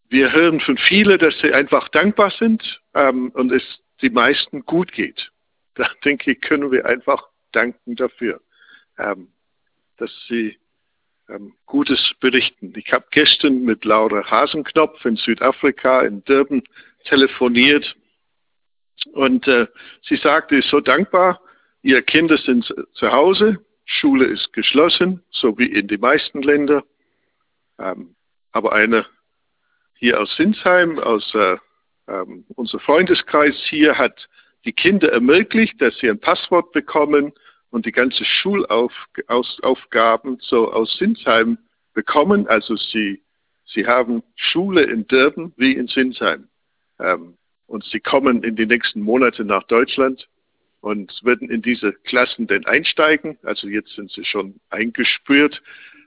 Wir 0.10 0.32
hören 0.32 0.60
von 0.60 0.78
vielen, 0.78 1.19
dass 1.19 1.38
sie 1.39 1.54
einfach 1.54 1.89
dankbar 1.89 2.32
sind 2.32 2.82
ähm, 2.95 3.30
und 3.32 3.52
es 3.52 3.63
die 4.02 4.10
meisten 4.10 4.65
gut 4.65 4.91
geht. 4.91 5.32
Da 5.76 5.89
denke 6.04 6.32
ich, 6.32 6.41
können 6.41 6.72
wir 6.72 6.86
einfach 6.86 7.30
danken 7.54 7.95
dafür, 7.95 8.41
ähm, 8.98 9.30
dass 9.95 10.12
sie 10.28 10.58
ähm, 11.30 11.54
Gutes 11.65 12.15
berichten. 12.19 12.74
Ich 12.76 12.91
habe 12.91 13.06
gestern 13.12 13.63
mit 13.63 13.86
Laura 13.86 14.30
Hasenknopf 14.30 15.06
in 15.06 15.15
Südafrika 15.15 16.02
in 16.02 16.22
Durban 16.26 16.63
telefoniert 17.06 17.95
und 19.13 19.48
äh, 19.48 19.67
sie 20.02 20.17
sagte, 20.17 20.58
ist 20.58 20.69
so 20.69 20.82
dankbar, 20.82 21.39
Ihre 21.82 22.04
Kinder 22.04 22.38
sind 22.38 22.74
zu 22.94 23.12
Hause 23.12 23.60
Schule 23.89 24.26
ist 24.26 24.54
geschlossen, 24.54 25.24
so 25.32 25.58
wie 25.58 25.65
in 25.65 25.88
den 25.88 26.00
meisten 26.00 26.44
Ländern. 26.44 26.84
Ähm, 27.80 28.15
aber 28.52 28.74
eine 28.74 29.08
hier 29.96 30.22
aus 30.22 30.36
Sinsheim, 30.36 31.00
aus 31.00 31.34
äh, 31.34 31.58
ähm, 32.08 32.46
unser 32.56 32.80
Freundeskreis 32.80 33.56
hier 33.68 33.98
hat 33.98 34.30
die 34.63 34.74
Kinder 34.74 35.12
ermöglicht, 35.12 35.82
dass 35.82 35.98
sie 35.98 36.08
ein 36.10 36.20
Passwort 36.20 36.72
bekommen 36.72 37.34
und 37.72 37.88
die 37.88 37.92
ganze 37.92 38.24
Schulaufgaben 38.26 40.38
so 40.39 40.72
aus 40.72 40.96
Sinsheim 40.98 41.58
bekommen. 41.94 42.48
Also 42.48 42.76
sie, 42.76 43.24
sie 43.65 43.88
haben 43.88 44.22
Schule 44.36 44.84
in 44.84 45.08
Durban 45.08 45.52
wie 45.58 45.74
in 45.74 45.88
Sinsheim. 45.88 46.48
Ähm, 47.00 47.39
und 47.65 47.84
sie 47.86 48.00
kommen 48.00 48.44
in 48.44 48.56
die 48.56 48.68
nächsten 48.68 49.02
Monate 49.02 49.44
nach 49.44 49.63
Deutschland 49.63 50.30
und 50.82 51.24
werden 51.24 51.50
in 51.50 51.62
diese 51.62 51.94
Klassen 51.94 52.48
denn 52.48 52.65
einsteigen. 52.65 53.38
Also 53.44 53.68
jetzt 53.68 53.94
sind 53.96 54.12
sie 54.12 54.24
schon 54.24 54.60
eingespürt. 54.70 55.62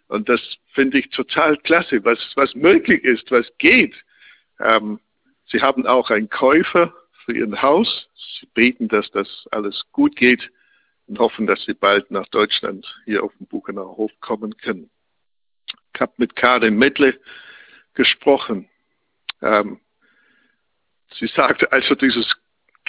Und 0.08 0.28
das 0.28 0.40
finde 0.72 0.98
ich 0.98 1.10
total 1.10 1.56
klasse, 1.58 2.04
was, 2.04 2.18
was 2.34 2.54
möglich 2.54 3.04
ist, 3.04 3.30
was 3.30 3.46
geht. 3.58 3.94
Ähm, 4.60 5.00
sie 5.46 5.60
haben 5.60 5.86
auch 5.86 6.10
einen 6.10 6.28
Käufer 6.28 6.94
für 7.24 7.34
ihr 7.34 7.62
Haus. 7.62 8.08
Sie 8.40 8.46
beten, 8.54 8.88
dass 8.88 9.10
das 9.10 9.46
alles 9.50 9.84
gut 9.92 10.16
geht 10.16 10.50
und 11.06 11.18
hoffen, 11.18 11.46
dass 11.46 11.64
sie 11.64 11.74
bald 11.74 12.10
nach 12.10 12.26
Deutschland 12.28 12.86
hier 13.04 13.22
auf 13.22 13.32
den 13.38 13.46
Buchenauer 13.46 13.96
Hof 13.96 14.12
kommen 14.20 14.56
können. 14.56 14.90
Ich 15.94 16.00
habe 16.00 16.12
mit 16.16 16.36
Karin 16.36 16.78
Medle 16.78 17.18
gesprochen. 17.94 18.68
Ähm, 19.42 19.80
sie 21.14 21.26
sagte 21.26 21.70
also, 21.72 21.94
dieses, 21.94 22.34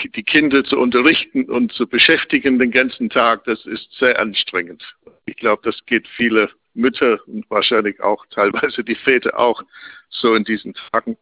die 0.10 0.24
Kinder 0.24 0.63
zu 0.63 0.78
unterrichten 0.78 1.46
und 1.46 1.72
zu 1.74 1.88
beschäftigen 1.88 2.60
den 2.60 2.72
ganzen 2.72 3.10
Tag, 3.10 3.44
das 3.46 3.66
ist 3.66 3.92
sehr 3.94 4.20
anstrengend. 4.20 4.84
Ich 5.26 5.36
glaube, 5.38 5.62
das 5.63 5.86
geht 5.86 6.08
viele 6.08 6.50
Mütter 6.74 7.20
und 7.28 7.50
wahrscheinlich 7.50 8.02
auch 8.02 8.26
teilweise 8.28 8.84
die 8.84 8.96
Väter 8.96 9.38
auch 9.38 9.63
so 10.10 10.36
in 10.36 10.44
diesen 10.44 10.74
Tagen. 10.74 11.18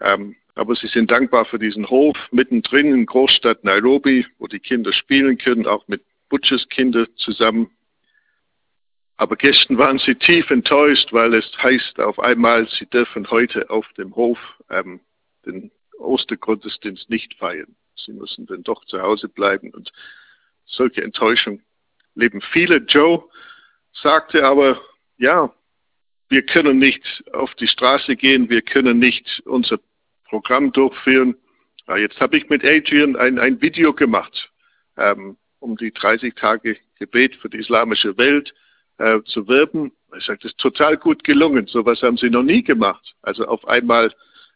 Ähm, 0.00 0.36
aber 0.54 0.74
sie 0.76 0.88
sind 0.88 1.10
dankbar 1.10 1.44
für 1.44 1.58
diesen 1.58 1.88
Hof 1.88 2.16
mittendrin 2.30 2.92
in 2.92 3.06
Großstadt 3.06 3.64
Nairobi, 3.64 4.26
wo 4.38 4.46
die 4.46 4.60
Kinder 4.60 4.92
spielen 4.92 5.38
können, 5.38 5.66
auch 5.66 5.86
mit 5.88 6.02
Butchers 6.28 6.68
Kinder 6.68 7.06
zusammen. 7.16 7.70
Aber 9.16 9.36
gestern 9.36 9.78
waren 9.78 9.98
sie 9.98 10.14
tief 10.14 10.50
enttäuscht, 10.50 11.12
weil 11.12 11.34
es 11.34 11.50
heißt 11.62 12.00
auf 12.00 12.18
einmal, 12.18 12.68
sie 12.68 12.86
dürfen 12.86 13.30
heute 13.30 13.70
auf 13.70 13.86
dem 13.96 14.14
Hof 14.16 14.38
ähm, 14.70 15.00
den 15.46 15.70
Ostergottesdienst 15.98 17.10
nicht 17.10 17.34
feiern. 17.34 17.76
Sie 17.96 18.12
müssen 18.12 18.46
dann 18.46 18.62
doch 18.62 18.84
zu 18.86 19.00
Hause 19.00 19.28
bleiben 19.28 19.70
und 19.70 19.92
solche 20.66 21.02
Enttäuschung 21.02 21.60
leben 22.14 22.40
viele. 22.40 22.76
Joe 22.76 23.24
sagte 23.92 24.44
aber, 24.44 24.80
ja, 25.18 25.52
wir 26.28 26.42
können 26.42 26.78
nicht 26.78 27.24
auf 27.32 27.54
die 27.54 27.68
Straße 27.68 28.16
gehen, 28.16 28.48
wir 28.48 28.62
können 28.62 28.98
nicht 28.98 29.42
unser 29.44 29.78
Programm 30.24 30.72
durchführen. 30.72 31.36
Ja, 31.86 31.96
jetzt 31.96 32.20
habe 32.20 32.36
ich 32.36 32.48
mit 32.48 32.64
Adrian 32.64 33.14
ein, 33.16 33.38
ein 33.38 33.60
Video 33.60 33.92
gemacht, 33.92 34.50
ähm, 34.96 35.36
um 35.60 35.76
die 35.76 35.92
30 35.92 36.34
Tage 36.34 36.76
Gebet 36.98 37.36
für 37.36 37.50
die 37.50 37.58
islamische 37.58 38.16
Welt 38.16 38.54
äh, 38.98 39.20
zu 39.24 39.46
werben. 39.48 39.92
Ich 40.16 40.24
sage, 40.24 40.38
das 40.42 40.52
ist 40.52 40.58
total 40.58 40.96
gut 40.96 41.24
gelungen. 41.24 41.66
So 41.66 41.84
was 41.84 42.02
haben 42.02 42.16
sie 42.16 42.30
noch 42.30 42.42
nie 42.42 42.62
gemacht. 42.62 43.14
Also 43.22 43.46
auf 43.46 43.66
einmal 43.66 44.12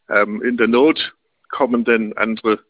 ähm, 0.08 0.42
in 0.42 0.56
der 0.56 0.68
Not 0.68 1.14
kommen 1.48 1.84
dann 1.84 2.12
andere 2.14 2.64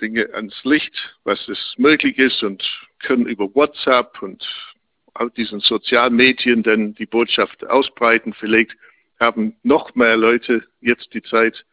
Dinge 0.00 0.32
ans 0.34 0.62
Licht, 0.64 0.94
was 1.24 1.48
es 1.48 1.74
möglich 1.76 2.18
ist 2.18 2.42
und 2.42 2.62
können 3.00 3.26
über 3.26 3.52
WhatsApp 3.54 4.22
und 4.22 4.44
all 5.14 5.30
diesen 5.30 5.60
Sozialmedien 5.60 6.62
dann 6.62 6.94
die 6.94 7.06
Botschaft 7.06 7.66
ausbreiten. 7.66 8.32
Vielleicht 8.34 8.76
haben 9.18 9.56
noch 9.62 9.94
mehr 9.94 10.16
Leute 10.16 10.66
jetzt 10.80 11.12
die 11.14 11.22
Zeit, 11.22 11.64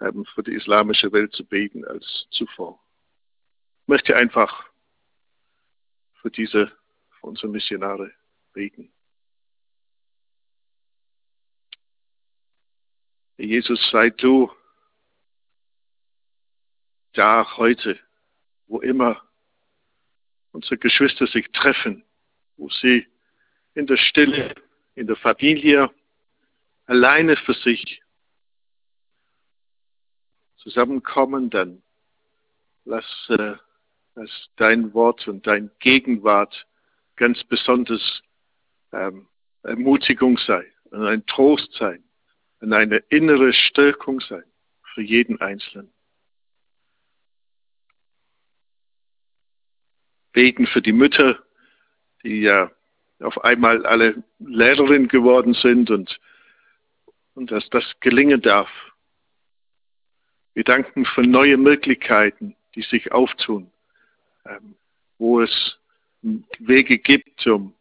ähm, 0.00 0.24
für 0.34 0.42
die 0.42 0.54
islamische 0.54 1.12
Welt 1.12 1.32
zu 1.32 1.44
beten 1.44 1.84
als 1.84 2.26
zuvor. 2.30 2.80
Ich 3.82 3.88
möchte 3.88 4.16
einfach 4.16 4.64
für 6.22 6.30
diese, 6.30 6.72
für 7.18 7.26
unsere 7.26 7.48
Missionare 7.48 8.12
beten. 8.52 8.92
Jesus, 13.36 13.90
sei 13.90 14.10
du 14.10 14.50
da 17.12 17.56
heute, 17.56 17.98
wo 18.66 18.80
immer 18.80 19.22
unsere 20.52 20.78
Geschwister 20.78 21.26
sich 21.26 21.50
treffen, 21.52 22.04
wo 22.56 22.68
sie 22.68 23.06
in 23.74 23.86
der 23.86 23.96
Stille, 23.96 24.54
in 24.94 25.06
der 25.06 25.16
Familie, 25.16 25.90
alleine 26.86 27.36
für 27.36 27.54
sich 27.54 28.02
zusammenkommen, 30.56 31.50
dann 31.50 31.82
lass, 32.84 33.04
äh, 33.28 33.54
lass 34.14 34.50
dein 34.56 34.92
Wort 34.92 35.26
und 35.28 35.46
dein 35.46 35.70
Gegenwart 35.78 36.66
ganz 37.16 37.42
besonders 37.44 38.22
ähm, 38.92 39.28
Ermutigung 39.62 40.38
sein 40.38 40.66
und 40.90 41.06
ein 41.06 41.24
Trost 41.26 41.72
sein 41.74 42.02
und 42.60 42.72
eine 42.72 42.96
innere 43.08 43.52
Stärkung 43.52 44.20
sein 44.20 44.44
für 44.94 45.02
jeden 45.02 45.40
Einzelnen. 45.40 45.92
Beten 50.32 50.66
für 50.66 50.82
die 50.82 50.92
Mütter, 50.92 51.38
die 52.22 52.42
ja 52.42 52.70
auf 53.20 53.42
einmal 53.44 53.84
alle 53.86 54.22
Lehrerin 54.38 55.08
geworden 55.08 55.54
sind 55.54 55.90
und, 55.90 56.18
und 57.34 57.50
dass 57.50 57.68
das 57.70 57.84
gelingen 58.00 58.40
darf 58.40 58.70
wir 60.54 60.64
danken 60.64 61.04
für 61.04 61.22
neue 61.22 61.56
Möglichkeiten, 61.56 62.56
die 62.74 62.82
sich 62.82 63.12
auftun, 63.12 63.70
ähm, 64.44 64.74
wo 65.18 65.40
es 65.40 65.78
Wege 66.58 66.98
gibt, 66.98 67.46
um 67.46 67.74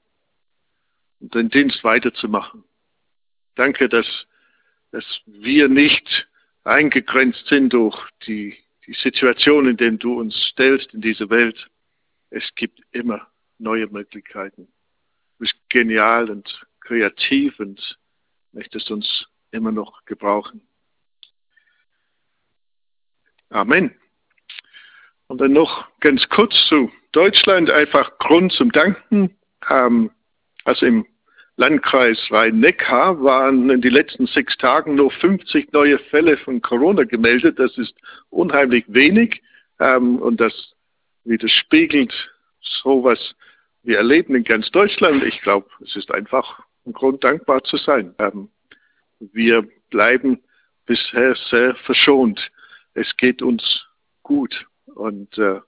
den 1.19 1.49
Dienst 1.49 1.83
weiterzumachen. 1.83 2.63
Danke, 3.55 3.89
dass, 3.89 4.07
dass 4.91 5.03
wir 5.25 5.67
nicht 5.67 6.27
eingegrenzt 6.63 7.47
sind 7.47 7.73
durch 7.73 7.97
die, 8.25 8.57
die 8.85 8.93
Situation, 8.93 9.67
in 9.67 9.77
der 9.77 9.91
du 9.91 10.19
uns 10.19 10.35
stellst 10.51 10.93
in 10.93 11.01
diese 11.01 11.29
Welt. 11.29 11.69
Es 12.29 12.43
gibt 12.55 12.81
immer 12.91 13.27
neue 13.57 13.87
Möglichkeiten. 13.87 14.63
Du 14.65 15.39
bist 15.39 15.55
genial 15.69 16.29
und 16.29 16.67
kreativ 16.81 17.59
und 17.59 17.97
möchtest 18.51 18.91
uns 18.91 19.27
immer 19.51 19.71
noch 19.71 20.05
gebrauchen. 20.05 20.61
Amen. 23.49 23.95
Und 25.27 25.41
dann 25.41 25.53
noch 25.53 25.87
ganz 25.99 26.27
kurz 26.29 26.53
zu 26.67 26.91
Deutschland, 27.11 27.69
einfach 27.69 28.17
Grund 28.19 28.51
zum 28.53 28.71
Danken. 28.71 29.35
Ähm, 29.69 30.11
also 30.65 30.85
im 30.85 31.05
Landkreis 31.55 32.17
Rhein-Neckar 32.31 33.21
waren 33.21 33.69
in 33.69 33.81
den 33.81 33.91
letzten 33.91 34.27
sechs 34.27 34.55
Tagen 34.57 34.95
nur 34.95 35.11
50 35.11 35.73
neue 35.73 35.99
Fälle 35.99 36.37
von 36.37 36.61
Corona 36.61 37.03
gemeldet. 37.03 37.59
Das 37.59 37.77
ist 37.77 37.93
unheimlich 38.29 38.85
wenig 38.87 39.41
ähm, 39.79 40.19
und 40.19 40.39
das 40.39 40.73
widerspiegelt 41.23 42.13
so, 42.62 43.03
was 43.03 43.36
wir 43.84 43.97
erleben 43.97 44.36
in 44.36 44.43
ganz 44.43 44.69
Deutschland. 44.71 45.23
Ich 45.23 45.41
glaube, 45.41 45.69
es 45.84 45.95
ist 45.95 46.12
einfach 46.12 46.60
ein 46.86 46.93
Grund, 46.93 47.23
dankbar 47.23 47.63
zu 47.63 47.77
sein. 47.77 48.13
Ähm, 48.19 48.49
wir 49.19 49.67
bleiben 49.89 50.41
bisher 50.86 51.36
sehr 51.49 51.75
verschont 51.75 52.51
es 52.93 53.15
geht 53.17 53.41
uns 53.41 53.88
gut 54.23 54.67
und 54.86 55.38
äh, 55.38 55.62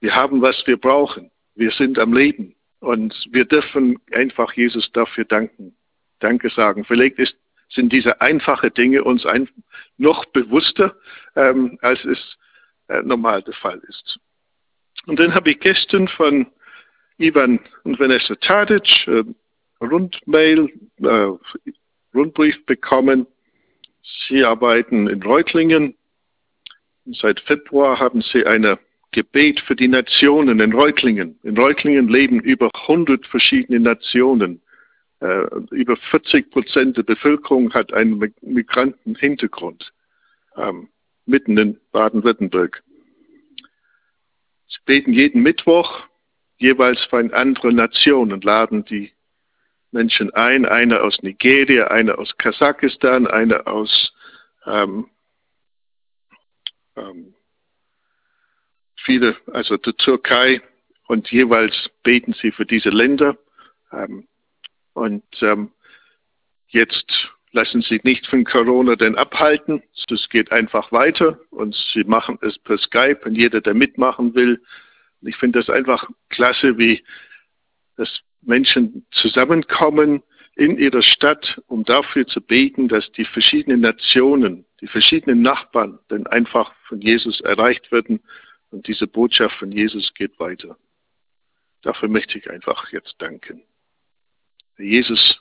wir 0.00 0.14
haben, 0.14 0.42
was 0.42 0.62
wir 0.66 0.76
brauchen. 0.76 1.30
Wir 1.54 1.70
sind 1.70 1.98
am 1.98 2.12
Leben 2.12 2.54
und 2.80 3.14
wir 3.30 3.44
dürfen 3.44 3.98
einfach 4.12 4.52
Jesus 4.52 4.90
dafür 4.92 5.24
danken. 5.24 5.76
Danke 6.18 6.50
sagen. 6.50 6.84
Vielleicht 6.84 7.18
ist, 7.18 7.34
sind 7.70 7.92
diese 7.92 8.20
einfachen 8.20 8.72
Dinge 8.74 9.04
uns 9.04 9.24
ein, 9.24 9.48
noch 9.96 10.24
bewusster, 10.26 10.94
ähm, 11.36 11.78
als 11.82 12.04
es 12.04 12.36
äh, 12.88 13.02
normal 13.02 13.42
der 13.42 13.54
Fall 13.54 13.80
ist. 13.88 14.18
Und 15.06 15.18
dann 15.18 15.34
habe 15.34 15.50
ich 15.50 15.60
gestern 15.60 16.08
von 16.08 16.46
Ivan 17.18 17.60
und 17.84 17.98
Vanessa 17.98 18.34
Tadic 18.36 19.06
äh, 19.06 19.24
Rundmail, 19.80 20.68
äh, 21.02 21.28
Rundbrief 22.14 22.64
bekommen. 22.66 23.26
Sie 24.28 24.44
arbeiten 24.44 25.08
in 25.08 25.22
Reutlingen 25.22 25.94
Seit 27.06 27.40
Februar 27.40 27.98
haben 27.98 28.22
sie 28.22 28.46
eine 28.46 28.78
Gebet 29.10 29.60
für 29.60 29.74
die 29.74 29.88
Nationen 29.88 30.60
in 30.60 30.72
Reutlingen. 30.72 31.38
In 31.42 31.56
Reutlingen 31.58 32.08
leben 32.08 32.40
über 32.40 32.70
100 32.82 33.26
verschiedene 33.26 33.80
Nationen. 33.80 34.62
Äh, 35.20 35.46
über 35.70 35.96
40 35.96 36.50
Prozent 36.50 36.96
der 36.96 37.02
Bevölkerung 37.02 37.72
hat 37.74 37.92
einen 37.92 38.32
Migrantenhintergrund, 38.40 39.92
ähm, 40.56 40.88
mitten 41.26 41.58
in 41.58 41.78
Baden-Württemberg. 41.90 42.82
Beten 44.84 45.12
jeden 45.12 45.42
Mittwoch, 45.42 46.02
jeweils 46.58 47.02
von 47.06 47.32
anderen 47.32 47.76
Nationen, 47.76 48.40
laden 48.40 48.84
die 48.84 49.12
Menschen 49.90 50.32
ein, 50.34 50.64
einer 50.64 51.02
aus 51.02 51.22
Nigeria, 51.22 51.88
einer 51.88 52.18
aus 52.18 52.36
Kasachstan, 52.38 53.26
einer 53.26 53.66
aus 53.66 54.12
ähm, 54.66 55.08
ähm, 56.96 57.34
viele, 59.04 59.36
also 59.52 59.76
der 59.76 59.96
Türkei 59.96 60.62
und 61.08 61.30
jeweils 61.30 61.90
beten 62.02 62.34
sie 62.34 62.52
für 62.52 62.66
diese 62.66 62.90
Länder. 62.90 63.36
Ähm, 63.92 64.26
und 64.94 65.24
ähm, 65.42 65.72
jetzt 66.68 67.30
lassen 67.52 67.82
sie 67.82 68.00
nicht 68.02 68.26
von 68.26 68.44
Corona 68.44 68.96
denn 68.96 69.16
abhalten. 69.16 69.82
Es 70.10 70.28
geht 70.28 70.50
einfach 70.52 70.90
weiter 70.90 71.38
und 71.50 71.74
sie 71.92 72.04
machen 72.04 72.38
es 72.42 72.58
per 72.58 72.78
Skype 72.78 73.20
und 73.24 73.36
jeder, 73.36 73.60
der 73.60 73.74
mitmachen 73.74 74.34
will. 74.34 74.62
Und 75.20 75.28
ich 75.28 75.36
finde 75.36 75.60
das 75.60 75.70
einfach 75.70 76.08
klasse, 76.30 76.78
wie 76.78 77.04
das 77.96 78.20
Menschen 78.40 79.06
zusammenkommen 79.12 80.22
in 80.56 80.78
ihrer 80.78 81.02
Stadt, 81.02 81.60
um 81.66 81.84
dafür 81.84 82.26
zu 82.26 82.40
beten, 82.40 82.88
dass 82.88 83.10
die 83.12 83.24
verschiedenen 83.24 83.80
Nationen, 83.80 84.66
die 84.80 84.88
verschiedenen 84.88 85.42
Nachbarn 85.42 85.98
dann 86.08 86.26
einfach 86.26 86.74
von 86.88 87.00
Jesus 87.00 87.40
erreicht 87.40 87.92
werden 87.92 88.20
und 88.70 88.86
diese 88.86 89.06
Botschaft 89.06 89.56
von 89.56 89.70
Jesus 89.70 90.12
geht 90.14 90.38
weiter. 90.40 90.76
Dafür 91.82 92.08
möchte 92.08 92.38
ich 92.38 92.50
einfach 92.50 92.90
jetzt 92.92 93.14
danken. 93.18 93.62
Jesus, 94.78 95.40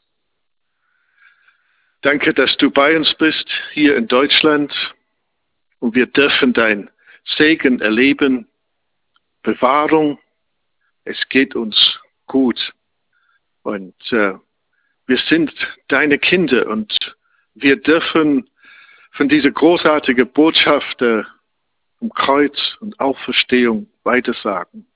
danke, 2.02 2.34
dass 2.34 2.56
du 2.58 2.70
bei 2.70 2.96
uns 2.96 3.14
bist 3.16 3.48
hier 3.74 3.96
in 3.96 4.08
Deutschland 4.08 4.74
und 5.80 5.96
wir 5.96 6.08
dürfen 6.08 6.54
dein 6.54 6.90
Segen 7.38 7.80
erleben, 7.82 8.48
Bewahrung. 9.44 10.20
Es 11.04 11.18
geht 11.30 11.56
uns 11.56 12.00
gut. 12.28 12.74
Und 13.64 13.96
äh, 14.12 14.34
wir 15.08 15.18
sind 15.28 15.54
deine 15.88 16.18
Kinder 16.18 16.68
und 16.68 16.96
wir 17.54 17.76
dürfen 17.76 18.50
von 19.12 19.30
dieser 19.30 19.52
großartigen 19.52 20.32
Botschaft 20.32 21.02
äh, 21.02 21.24
um 22.00 22.10
Kreuz 22.14 22.58
und 22.80 23.00
Auferstehung 23.00 23.88
weitersagen. 24.04 24.88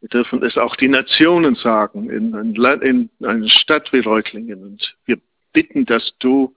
Wir 0.00 0.08
dürfen 0.08 0.42
es 0.44 0.58
auch 0.58 0.76
die 0.76 0.88
Nationen 0.88 1.54
sagen, 1.54 2.10
in, 2.10 2.34
in, 2.34 3.10
in 3.18 3.26
einer 3.26 3.48
Stadt 3.48 3.92
wie 3.92 4.00
Reutlingen. 4.00 4.62
Und 4.62 4.96
wir 5.06 5.18
bitten, 5.56 5.86
dass 5.86 6.12
du 6.18 6.54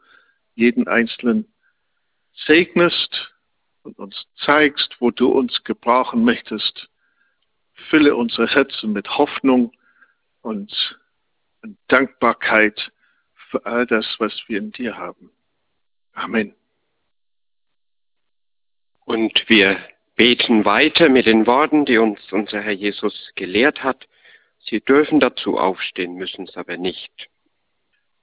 jeden 0.56 0.90
Einzelnen 0.90 1.46
segnest 2.46 3.34
und 3.84 3.98
uns 3.98 4.28
zeigst, 4.44 4.98
wo 5.00 5.10
du 5.10 5.30
uns 5.30 5.64
gebrauchen 5.64 6.26
möchtest. 6.26 6.90
Fülle 7.90 8.18
unsere 8.18 8.48
Herzen 8.48 8.92
mit 8.92 9.08
Hoffnung 9.18 9.72
und 10.42 11.00
Dankbarkeit 11.88 12.92
für 13.50 13.66
all 13.66 13.88
das, 13.88 14.06
was 14.20 14.38
wir 14.48 14.58
in 14.58 14.74
dir 14.74 14.98
haben. 14.98 15.32
Amen. 16.12 16.54
Und 19.06 19.46
wir 19.48 19.78
beten 20.18 20.66
weiter 20.66 21.08
mit 21.08 21.26
den 21.26 21.48
Worten, 21.48 21.86
die 21.86 21.98
uns 21.98 22.20
unser 22.34 22.60
Herr 22.60 22.74
Jesus 22.74 23.32
gelehrt 23.36 23.82
hat. 23.82 24.10
Sie 24.60 24.82
dürfen 24.82 25.22
dazu 25.22 25.58
aufstehen, 25.58 26.16
müssen 26.16 26.50
es 26.50 26.58
aber 26.58 26.76
nicht. 26.76 27.30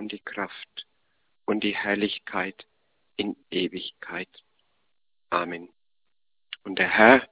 und 0.00 0.12
die 0.12 0.18
Kraft 0.18 0.86
und 1.44 1.62
die 1.62 1.76
Herrlichkeit 1.76 2.66
in 3.16 3.36
Ewigkeit. 3.50 4.30
Amen. 5.28 5.68
Und 6.64 6.78
der 6.78 6.88
Herr, 6.88 7.28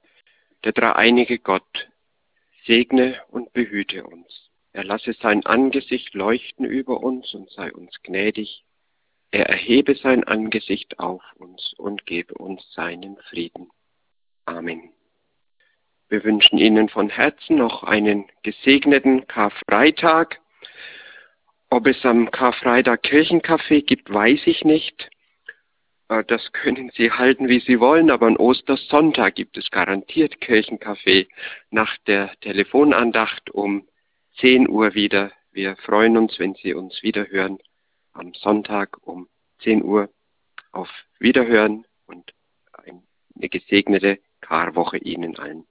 der 0.63 0.71
dreieinige 0.71 1.39
Gott, 1.39 1.89
segne 2.65 3.19
und 3.29 3.51
behüte 3.53 4.05
uns. 4.05 4.51
Er 4.71 4.83
lasse 4.83 5.13
sein 5.13 5.45
Angesicht 5.45 6.13
leuchten 6.13 6.63
über 6.63 7.01
uns 7.01 7.33
und 7.33 7.49
sei 7.49 7.73
uns 7.73 8.01
gnädig. 8.03 8.63
Er 9.31 9.47
erhebe 9.47 9.95
sein 9.95 10.23
Angesicht 10.23 10.99
auf 10.99 11.23
uns 11.35 11.73
und 11.73 12.05
gebe 12.05 12.35
uns 12.35 12.61
seinen 12.73 13.17
Frieden. 13.29 13.69
Amen. 14.45 14.93
Wir 16.07 16.23
wünschen 16.23 16.57
Ihnen 16.57 16.89
von 16.89 17.09
Herzen 17.09 17.57
noch 17.57 17.83
einen 17.83 18.27
gesegneten 18.43 19.27
Karfreitag. 19.27 20.39
Ob 21.71 21.85
es 21.85 22.03
am 22.03 22.31
Karfreitag 22.31 23.03
Kirchencafé 23.03 23.83
gibt, 23.83 24.11
weiß 24.11 24.41
ich 24.47 24.63
nicht. 24.63 25.09
Äh, 26.07 26.23
das 26.25 26.51
können 26.51 26.91
Sie 26.95 27.11
halten, 27.11 27.47
wie 27.47 27.59
Sie 27.59 27.79
wollen, 27.79 28.09
aber 28.09 28.25
an 28.25 28.37
Ostersonntag 28.37 29.35
gibt 29.35 29.55
es 29.55 29.69
garantiert 29.69 30.41
Kirchencafé 30.41 31.27
nach 31.69 31.95
der 32.07 32.31
Telefonandacht 32.41 33.51
um 33.51 33.87
10 34.39 34.67
Uhr 34.67 34.95
wieder. 34.95 35.31
Wir 35.51 35.75
freuen 35.77 36.17
uns, 36.17 36.39
wenn 36.39 36.55
Sie 36.55 36.73
uns 36.73 37.03
wiederhören 37.03 37.59
am 38.13 38.33
Sonntag 38.33 38.97
um 39.05 39.27
10 39.59 39.83
Uhr. 39.83 40.09
Auf 40.71 40.89
Wiederhören 41.19 41.85
und 42.05 42.33
eine 42.73 43.49
gesegnete 43.49 44.19
Karwoche 44.41 44.97
Ihnen 44.97 45.37
allen. 45.37 45.65